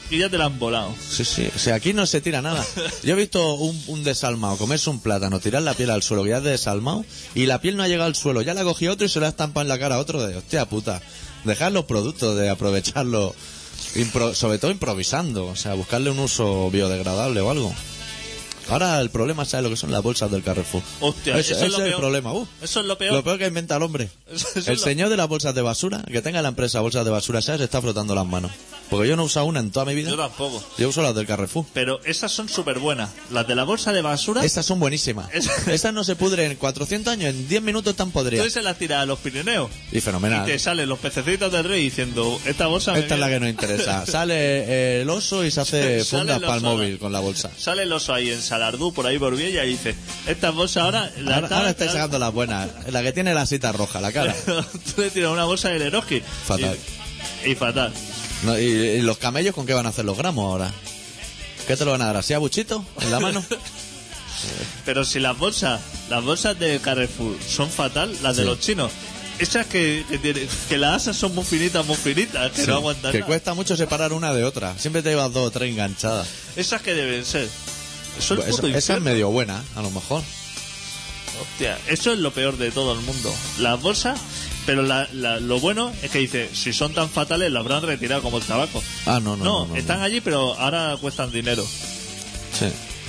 [0.10, 0.93] y ya te la han volado.
[1.10, 1.49] Sí, sí.
[1.55, 2.66] O sea, aquí no se tira nada.
[3.03, 6.30] Yo he visto un, un desalmado comerse un plátano, tirar la piel al suelo, que
[6.32, 7.05] ya es desalmado,
[7.36, 8.41] y la piel no ha llegado al suelo.
[8.41, 10.68] Ya la cogió otro y se la ha en la cara a otro de, hostia
[10.68, 11.01] puta.
[11.43, 13.34] Dejar los productos, de aprovecharlo,
[13.95, 15.45] impro- sobre todo improvisando.
[15.47, 17.74] O sea, buscarle un uso biodegradable o algo.
[18.70, 20.82] Ahora el problema, ¿sabes lo que son las bolsas del Carrefour?
[21.01, 22.34] Hostia, ese, eso es ese lo es el problema.
[22.34, 22.47] Uh.
[22.61, 23.13] Eso es lo peor.
[23.13, 24.09] Lo peor que inventa el hombre.
[24.32, 26.80] Eso- eso es El lo- señor de las bolsas de basura, que tenga la empresa
[26.80, 27.59] bolsas de basura, ¿sabes?
[27.59, 28.51] Se está frotando las manos.
[28.89, 30.09] Porque yo no he usado una en toda mi vida.
[30.09, 30.63] Yo tampoco.
[30.80, 31.63] Yo uso las del Carrefour.
[31.76, 33.11] Pero esas son súper buenas.
[33.32, 35.30] Las de la bolsa de basura, Estas son buenísimas.
[35.34, 38.51] Es- Estas no se pudren en 400 años, en 10 minutos están tú podridas.
[38.51, 39.70] se las tiras a los Pirineos.
[39.91, 40.43] Y Y fenomenal.
[40.45, 43.53] te salen los pececitos del rey diciendo, esta bolsa Esta es la que viene".
[43.53, 44.05] nos interesa.
[44.07, 47.51] Sale eh, el oso y se hace fundas para el móvil con la bolsa.
[47.57, 49.95] Sale el oso ahí en Salardú, por ahí por Viella, y dice,
[50.28, 51.10] esta bolsa ahora...
[51.20, 52.68] La Ahora, ahora estáis sacando las buenas.
[52.91, 54.36] La que tiene la cita roja, la cara.
[54.95, 56.22] Tú le tiras una bolsa de Eroski.
[56.45, 56.78] Fatal.
[57.45, 57.93] Y, y fatal.
[58.43, 60.72] No, y, y los camellos con qué van a hacer los gramos ahora?
[61.68, 62.18] ¿Qué te lo van a dar?
[62.18, 62.86] ¿Así a buchito?
[62.99, 63.43] ¿En la mano?
[64.86, 65.80] Pero si las bolsas,
[66.10, 68.49] las bolsas de Carrefour son fatal, las de Sí.
[68.49, 68.91] los chinos,
[69.39, 72.76] esas que, que, tienen- que las asas son muy finitas, muy finitas, que Sí, no
[72.76, 73.28] aguantan que nada.
[73.28, 74.78] cuesta mucho separar una de otra.
[74.78, 76.28] Siempre te llevas dos o tres enganchadas.
[76.55, 77.47] Esas que deben ser.
[78.20, 80.22] Eso es Esa, es medio buena, a lo mejor.
[81.41, 83.34] Hostia, eso es lo peor de todo el mundo.
[83.59, 84.20] Las bolsas,
[84.65, 88.22] pero la- la- lo bueno es que dice, si son tan fatales, las habrán retirado
[88.22, 88.84] como el tabaco.
[89.05, 89.43] Ah, no, no.
[89.43, 90.05] No, no, no, están no.
[90.05, 91.65] allí, pero ahora cuestan dinero.
[92.57, 92.65] Sí,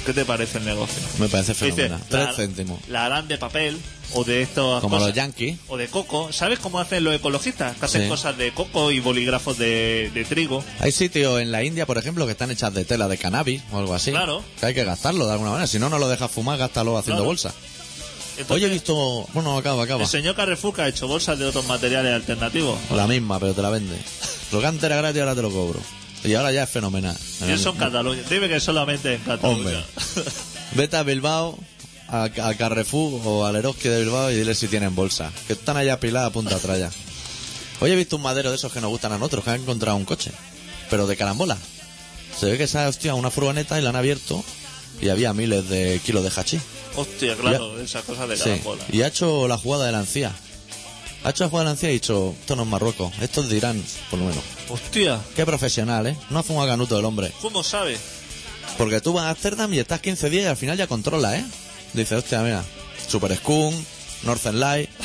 [0.07, 1.03] ¿Qué te parece el negocio?
[1.19, 2.03] me parece Dice, fenomenal.
[2.09, 2.81] Tres céntimos.
[2.89, 3.79] la harán de papel
[4.15, 5.59] o de estos Como los yankees.
[5.69, 6.33] o de coco.
[6.33, 7.77] ¿Sabes cómo hacen los ecologistas?
[7.77, 8.09] Que hacen Sí.
[8.09, 10.65] cosas de coco y bolígrafos de, de trigo.
[10.81, 13.79] Hay sitios en la India, por ejemplo, que están hechas de tela de cannabis o
[13.79, 14.11] algo así.
[14.11, 14.43] Claro.
[14.59, 15.67] Que hay que gastarlo de alguna manera.
[15.67, 17.29] Si no, no lo dejas fumar, gástalo haciendo Claro.
[17.29, 17.55] bolsa.
[18.39, 19.27] Entonces, Oye, he visto...
[19.35, 20.03] Bueno, acaba, acaba.
[20.03, 22.79] el señor Carrefour que ha hecho bolsas de otros materiales alternativos.
[22.95, 23.97] La misma, pero te la vende.
[24.51, 25.79] Lo que antes era gratis, ahora te lo cobro.
[26.25, 27.17] Y ahora ya es fenomenal.
[27.47, 28.23] Y eso en Cataluña.
[28.31, 29.59] Dime que solamente en Cataluña.
[29.59, 29.85] Hombre.
[30.75, 31.59] Vete a Bilbao,
[32.11, 35.31] a, a Carrefour o al Eroski de Bilbao y dile si tienen bolsa.
[35.47, 36.91] Que están allá apiladas a punta atrás ya.
[37.81, 39.97] Hoy he visto un madero de esos que nos gustan a nosotros, que han encontrado
[39.97, 40.33] un coche.
[40.91, 41.57] Pero de carambola.
[42.39, 44.43] Se ve que esa hostia una furgoneta y la han abierto
[45.01, 46.61] y había miles de kilos de hachís.
[46.97, 48.45] Hostia, claro, esas cosas de Sí.
[48.45, 48.85] carambola.
[48.93, 50.33] Y ha hecho la jugada de la ancía.
[51.23, 53.43] Ha hecho la jugada de la ancía y ha dicho, esto no es Marruecos, esto
[53.43, 54.43] es de Irán, por lo menos.
[54.69, 56.17] Hostia, Qué profesional, ¿eh?
[56.31, 57.31] No hace un aganuto del hombre.
[57.43, 57.97] ¿cómo sabe?
[58.79, 61.45] Porque tú vas a Amsterdam y estás 15 días y al final ya controlas, ¿eh?
[61.95, 62.63] Dice, hostia, mira,
[63.09, 63.75] Super Skunk,
[64.25, 64.91] Northern Light.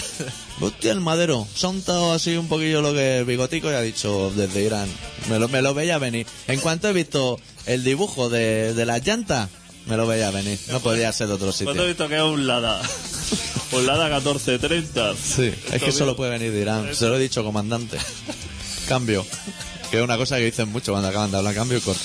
[0.61, 1.45] Hostia, el madero.
[1.53, 4.87] Son todos así un poquillo lo que bigotico y ha dicho desde Irán.
[5.29, 6.25] Me lo, me lo veía venir.
[6.47, 9.49] En cuanto he visto el dibujo de, de las llantas,
[9.85, 10.57] me lo veía venir.
[10.71, 11.87] No podía ser de otro Cuando he sitio.
[11.87, 12.81] visto que es un Lada.
[13.73, 15.13] un Lada 1430.
[15.21, 16.95] Sí, es que solo puede venir de Irán.
[16.95, 17.97] Se lo he dicho, comandante.
[18.87, 19.25] Cambio.
[19.91, 21.53] Que es una cosa que dicen mucho cuando acaban de hablar.
[21.53, 21.99] Cambio y corto.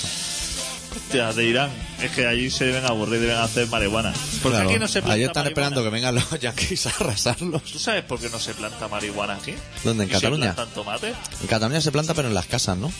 [1.06, 1.70] Hostia, de Irán.
[2.02, 4.12] Es que allí se deben aburrir, deben hacer marihuana.
[4.42, 5.48] Porque Claro, aquí no se planta Ahí están marihuana.
[5.48, 7.62] esperando que vengan los yankees a arrasarlos.
[7.64, 9.54] ¿Tú sabes por qué no se planta marihuana aquí?
[9.84, 10.54] ¿Dónde, en ¿Y si Cataluña?
[10.54, 11.08] plantan tomate?
[11.42, 12.90] En Cataluña se planta, pero en las casas, ¿no?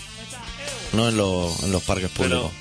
[0.92, 2.52] No en, los- en los parques Pero públicos.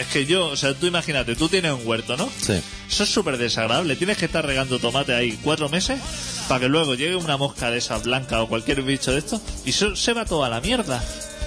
[0.00, 2.30] es que yo, o sea, tú imagínate, tú tienes un huerto, ¿no?
[2.40, 2.54] Sí.
[2.88, 3.96] Eso es súper desagradable.
[3.96, 6.00] Tienes que estar regando tomate ahí cuatro meses
[6.48, 9.70] para que luego llegue una mosca de esa blanca o cualquier bicho de esto y
[9.70, 11.02] eso se va toda la mierda.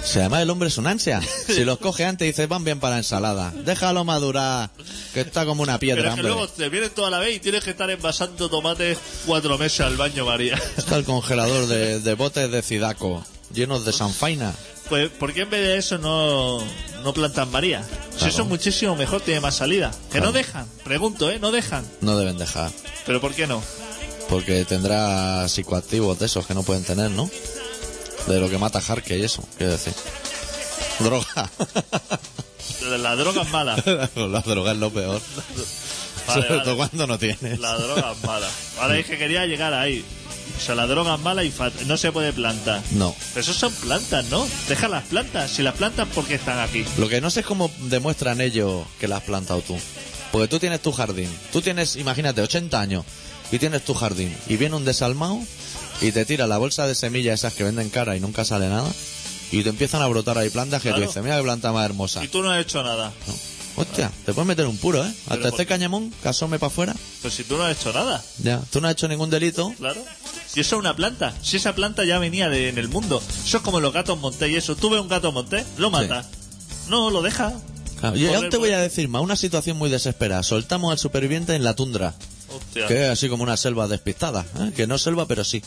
[0.07, 1.21] Si además el hombre es un ansia.
[1.47, 3.51] Si los coge antes dice, van bien para la ensalada.
[3.65, 4.69] Déjalo madurar,
[5.13, 6.33] que está como una Pero piedra, es que hombre.
[6.33, 9.97] luego te vienen toda la vez y tienes que estar envasando tomates cuatro meses al
[9.97, 10.59] baño, María.
[10.77, 14.53] Está el congelador de, de botes de cidaco, llenos de sanfaina.
[14.89, 16.59] Pues, ¿por qué en vez de eso no,
[17.03, 17.83] no plantan María?
[17.83, 18.33] Si Claro.
[18.33, 19.91] eso es muchísimo mejor, tiene más salida.
[20.11, 21.39] Que no dejan, pregunto, ¿eh?
[21.39, 21.85] No dejan.
[22.01, 22.71] No deben dejar.
[23.05, 23.61] ¿Pero por qué no?
[24.29, 27.29] Porque tendrá psicoactivos de esos que no pueden tener, ¿no?
[28.27, 29.93] De lo que mata Harke y eso, quiero decir.
[30.99, 31.49] Droga.
[32.97, 33.75] La droga es mala.
[34.15, 35.21] la droga es lo peor.
[36.27, 36.63] Vale, Sobre vale.
[36.63, 37.59] todo cuando no tienes.
[37.59, 38.49] La droga es mala.
[38.79, 40.03] Ahora es que quería llegar ahí.
[40.57, 42.81] O sea, la droga es mala y fat- no se puede plantar.
[42.91, 43.15] No.
[43.33, 44.47] Pero eso son plantas, ¿no?
[44.67, 45.51] Deja las plantas.
[45.51, 46.83] Si las plantas, ¿por qué están aquí?
[46.97, 49.77] Lo que no sé es cómo demuestran ellos que la has plantado tú.
[50.31, 51.29] Porque tú tienes tu jardín.
[51.53, 53.05] Tú tienes, imagínate, 80 años
[53.51, 54.35] y tienes tu jardín.
[54.47, 55.39] Y viene un desalmado
[56.01, 58.89] y te tira la bolsa de semillas esas que venden cara y nunca sale nada.
[59.51, 61.03] Y te empiezan a brotar ahí plantas que Claro.
[61.03, 62.23] tú dices, mira qué planta más hermosa.
[62.23, 63.13] Y tú no has hecho nada.
[63.77, 65.07] Hostia, te puedes meter un puro, ¿eh?
[65.25, 66.95] Hasta Pero este cañamón que asome para afuera.
[67.21, 68.23] Pues si tú no has hecho nada.
[68.39, 68.59] Ya.
[68.71, 69.71] Tú no has hecho ningún delito.
[69.77, 70.01] Claro.
[70.55, 71.33] Y eso es una planta.
[71.43, 73.21] Si esa planta ya venía de, en el mundo.
[73.45, 74.75] Eso es como los gatos montés y eso.
[74.75, 76.25] Tú ves un gato montés, lo mata.
[76.89, 77.53] No, lo deja.
[77.99, 80.41] Claro, Y aún te voy por- a decir más, una situación muy desesperada.
[80.43, 82.15] Soltamos al superviviente en la tundra.
[82.49, 82.87] Hostia.
[82.87, 84.71] Que es así como una selva despistada, ¿eh?
[84.75, 85.61] que no es selva, pero sí.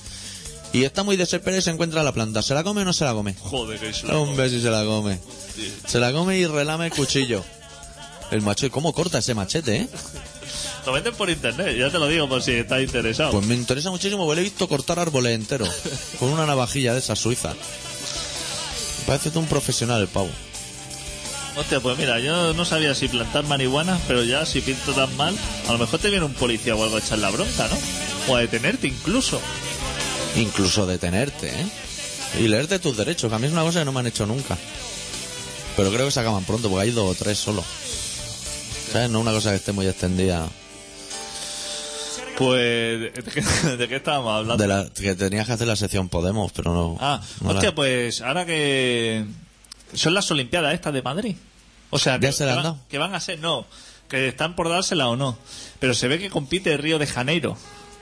[0.72, 2.43] Y está muy desesperado y se encuentra la planta.
[2.43, 3.35] ¿Se la come o no se la come?
[3.41, 5.18] Joder, que es la- Hombre, si se la come.
[5.87, 7.45] Se la come y relame el cuchillo.
[8.31, 9.89] El machete, ¿cómo corta ese machete, eh?
[10.87, 13.33] Lo venden por internet, ya te lo digo por si estás interesado.
[13.33, 15.68] Pues me interesa muchísimo, porque le he visto cortar árboles enteros.
[16.20, 17.53] Con una navajilla de esa suiza.
[19.07, 20.31] Parece un profesional el pavo.
[21.57, 25.36] Hostia, pues mira, yo no sabía si plantar marihuana, pero ya si pinto tan mal,
[25.68, 28.32] a lo mejor te viene un policía o algo a echar la bronca, ¿no?
[28.32, 29.40] O a detenerte incluso.
[30.36, 31.66] Incluso detenerte, ¿eh?
[32.40, 34.26] Y leerte tus derechos, que a mí es una cosa que no me han hecho
[34.26, 34.57] nunca.
[35.76, 37.64] Pero creo que se acaban pronto, porque hay dos o tres solo.
[38.92, 39.11] ¿Sabes?
[39.11, 40.48] No una cosa que esté muy extendida.
[42.38, 43.42] Pues, ¿de qué,
[43.76, 44.62] de qué estábamos hablando?
[44.62, 46.96] De la, que tenías que hacer la sección Podemos, pero no.
[47.01, 49.24] Ah, no hostia, la- pues ahora que
[49.95, 51.36] son las Olimpiadas estas de Madrid.
[51.91, 53.66] O sea, que, ¿Ya se la que han van- que van a ser, no,
[54.09, 55.36] que están por dársela o no.
[55.78, 57.57] Pero se ve que compite Río de Janeiro.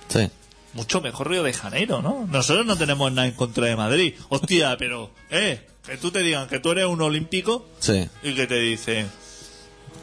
[0.09, 0.29] Sí.
[0.75, 2.27] Mucho mejor Río de Janeiro, ¿no?
[2.31, 4.15] Nosotros no tenemos nada en contra de Madrid.
[4.29, 8.47] Hostia, pero, eh, que tú te digan que tú eres un olímpico Sí, y que
[8.47, 9.11] te dicen,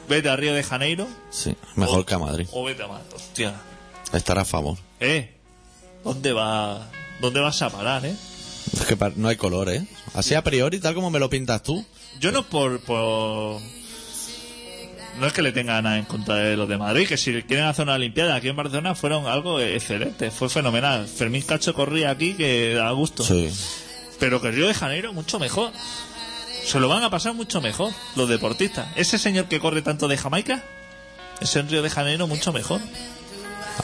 [0.09, 1.55] vete a Río de Janeiro sí.
[1.75, 2.47] Mejor o- que a Madrid.
[2.51, 3.05] o vete a Madrid.
[3.15, 3.53] Hostia,
[4.13, 4.77] Estar a favor.
[4.99, 5.35] eh,
[6.03, 6.89] ¿dónde va,
[7.21, 8.15] dónde vas a parar, eh?
[8.73, 9.85] Es que no hay color, ¿eh?
[10.13, 11.85] Así a priori, tal como me lo pintas tú.
[12.19, 13.61] Yo no por, por...
[15.19, 17.65] No es que le tenga nada en contra de los de Madrid, que si quieren
[17.65, 21.07] hacer una Olimpiada aquí en Barcelona fueron algo excelente, fue fenomenal.
[21.07, 23.23] Fermín Cacho corría aquí que da gusto.
[23.23, 23.49] Sí.
[24.19, 25.71] Pero que Río de Janeiro mucho mejor.
[26.65, 28.87] Se lo van a pasar mucho mejor los deportistas.
[28.95, 30.63] Ese señor que corre tanto de Jamaica,
[31.39, 32.81] ese en Río de Janeiro mucho mejor.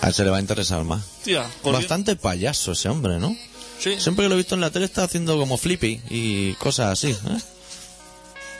[0.01, 1.03] A él se le va a interesar más.
[1.23, 3.35] Tía, Bastante payaso ese hombre, ¿no?
[3.81, 3.99] Sí.
[3.99, 7.09] Siempre que lo he visto en la tele está haciendo como flippy y cosas así.
[7.09, 7.41] ¿eh?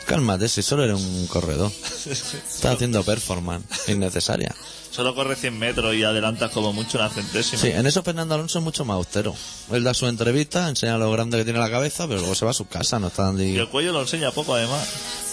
[0.08, 1.72] Cálmate, si solo era un corredor.
[2.10, 4.54] Está haciendo performance innecesaria.
[4.90, 7.62] Solo corre 100 metros y adelantas como mucho una centésima.
[7.62, 9.34] Sí, en eso Fernando Alonso es mucho más austero.
[9.72, 12.52] Él da su entrevista, enseña lo grande que tiene la cabeza, pero luego se va
[12.52, 13.42] a su casa, no está dando...
[13.44, 14.86] Y el cuello lo enseña poco además.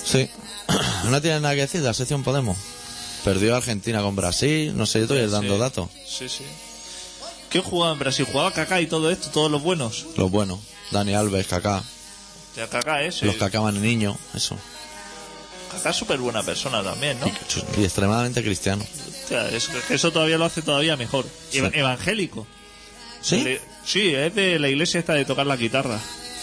[0.04, 0.28] Sí.
[1.10, 2.56] No tiene nada que decir de la sección Podemos.
[3.24, 5.60] Perdió Argentina con Brasil, no sé, yo estoy dando Sí.
[5.60, 5.88] datos.
[6.06, 6.44] Sí, sí.
[7.50, 8.26] ¿Qué jugaba en Brasil?
[8.30, 9.30] ¿Jugaba Kaká y todo esto?
[9.30, 10.06] ¿Todos los buenos?
[10.16, 10.58] Los buenos.
[10.90, 11.82] Dani Alves, Kaká.
[12.56, 13.22] Ya Kaká es.
[13.22, 14.56] Los que acaban en niño, eso.
[15.70, 17.30] Kaká es súper buena persona también, ¿no?
[17.76, 18.84] Y extremadamente cristiano.
[19.08, 21.26] Hostia, es que eso todavía lo hace todavía mejor.
[21.50, 21.58] Sí.
[21.58, 22.46] Evangélico.
[23.20, 23.58] ¿Sí?
[23.84, 25.98] Sí, es de la iglesia esta de tocar la guitarra.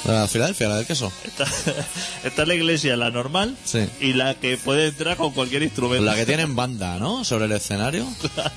[0.05, 1.11] La Filadelfia, la del queso.
[1.23, 1.45] Está,
[2.23, 3.87] está la iglesia, la normal, Sí.
[3.99, 6.03] y la que puede entrar con cualquier instrumento.
[6.05, 7.23] La que tienen banda, ¿no?
[7.23, 8.05] Sobre el escenario.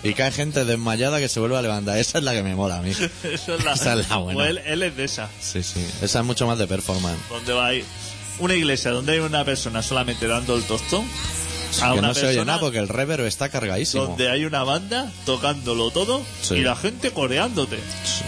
[0.03, 1.97] Y cae gente desmayada que se vuelve a levantar.
[1.99, 2.91] Esa es la que me mola a mí.
[3.25, 4.39] Eso es la, Esa es la buena.
[4.39, 5.29] Pues él, él es de esa.
[5.41, 5.85] Sí, sí.
[6.03, 7.19] Esa es mucho más de performance.
[7.31, 7.85] Donde va ahí
[8.41, 11.05] una iglesia donde hay una persona solamente dando el tostón.
[11.83, 14.05] A que una no se oye persona nada porque el reverb está cargadísimo.
[14.07, 16.55] donde hay una banda tocándolo todo Sí.
[16.55, 17.79] y la gente coreándote.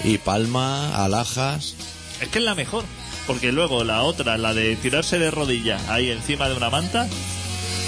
[0.05, 1.75] Y palma, alhajas.
[2.21, 2.85] Es que es la mejor.
[3.31, 7.07] Porque luego la otra, la de tirarse de rodillas ahí encima de una manta,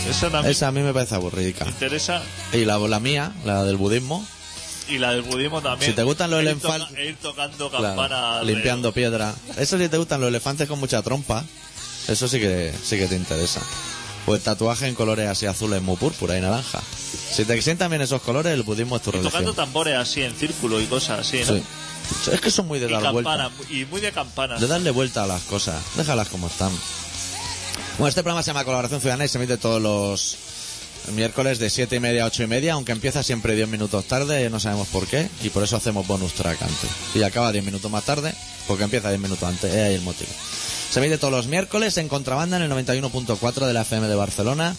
[0.09, 1.64] Esa también Esa a mí me parece aburridica.
[1.64, 2.22] me interesa.
[2.53, 4.24] Y la, la mía, la del budismo,
[4.88, 5.90] Y la del budismo también.
[5.90, 8.16] Si te gustan los ir elefantes- toca- ir tocando claro, campana.
[8.38, 8.47] alrededor.
[8.47, 9.34] limpiando piedra.
[9.57, 11.45] Eso si te gustan los elefantes con mucha trompa,
[12.07, 13.61] eso sí que, sí que te interesa.
[14.26, 16.80] O el tatuaje en colores así azules muy púrpura y naranja.
[17.33, 20.35] Si te sientan bien esos colores, el budismo es tu Y tocando tambores así en
[20.35, 21.57] círculo y cosas así, ¿no?
[21.57, 21.62] Sí.
[22.30, 23.72] Es que son muy de Y dar campana, vuelta.
[23.72, 24.59] y muy de campana.
[24.59, 25.83] De darle vuelta a las cosas.
[25.97, 26.70] Déjalas como están.
[27.97, 30.37] Bueno, este programa se llama Colaboración Ciudadana y se emite todos los
[31.14, 34.49] miércoles de 7 y media a 8 y media, aunque empieza siempre 10 minutos tarde,
[34.51, 36.91] no sabemos por qué, y por eso hacemos bonus track antes.
[37.14, 38.35] Y acaba 10 minutos más tarde,
[38.68, 40.30] porque empieza 10 minutos antes, es ahí el motivo.
[40.91, 44.76] Se emite todos los miércoles en Contrabanda en el 91.4 de la FM de Barcelona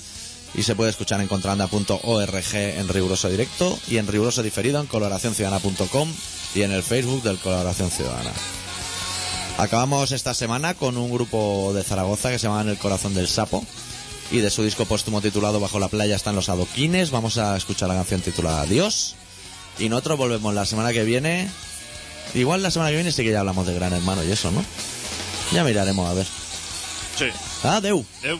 [0.56, 6.12] y se puede escuchar en contrabanda.org en riguroso directo y en riguroso diferido en colaboracionciudadana.com
[6.56, 8.32] y en el Facebook del Colaboración Ciudadana.
[9.58, 13.66] Acabamos esta semana con un grupo de Zaragoza que se llama El Corazón del Sapo
[14.32, 17.12] y de su disco póstumo titulado Bajo la playa están los adoquines.
[17.12, 19.16] Vamos a escuchar la canción titulada Adiós
[19.80, 21.50] y nosotros volvemos la semana que viene.
[22.34, 24.64] Igual la semana que viene sí que ya hablamos de Gran Hermano y eso, ¿no?
[25.52, 26.28] Ya miraremos a ver.
[27.18, 27.26] Sí.
[27.64, 28.04] Adeu.
[28.24, 28.40] Eu.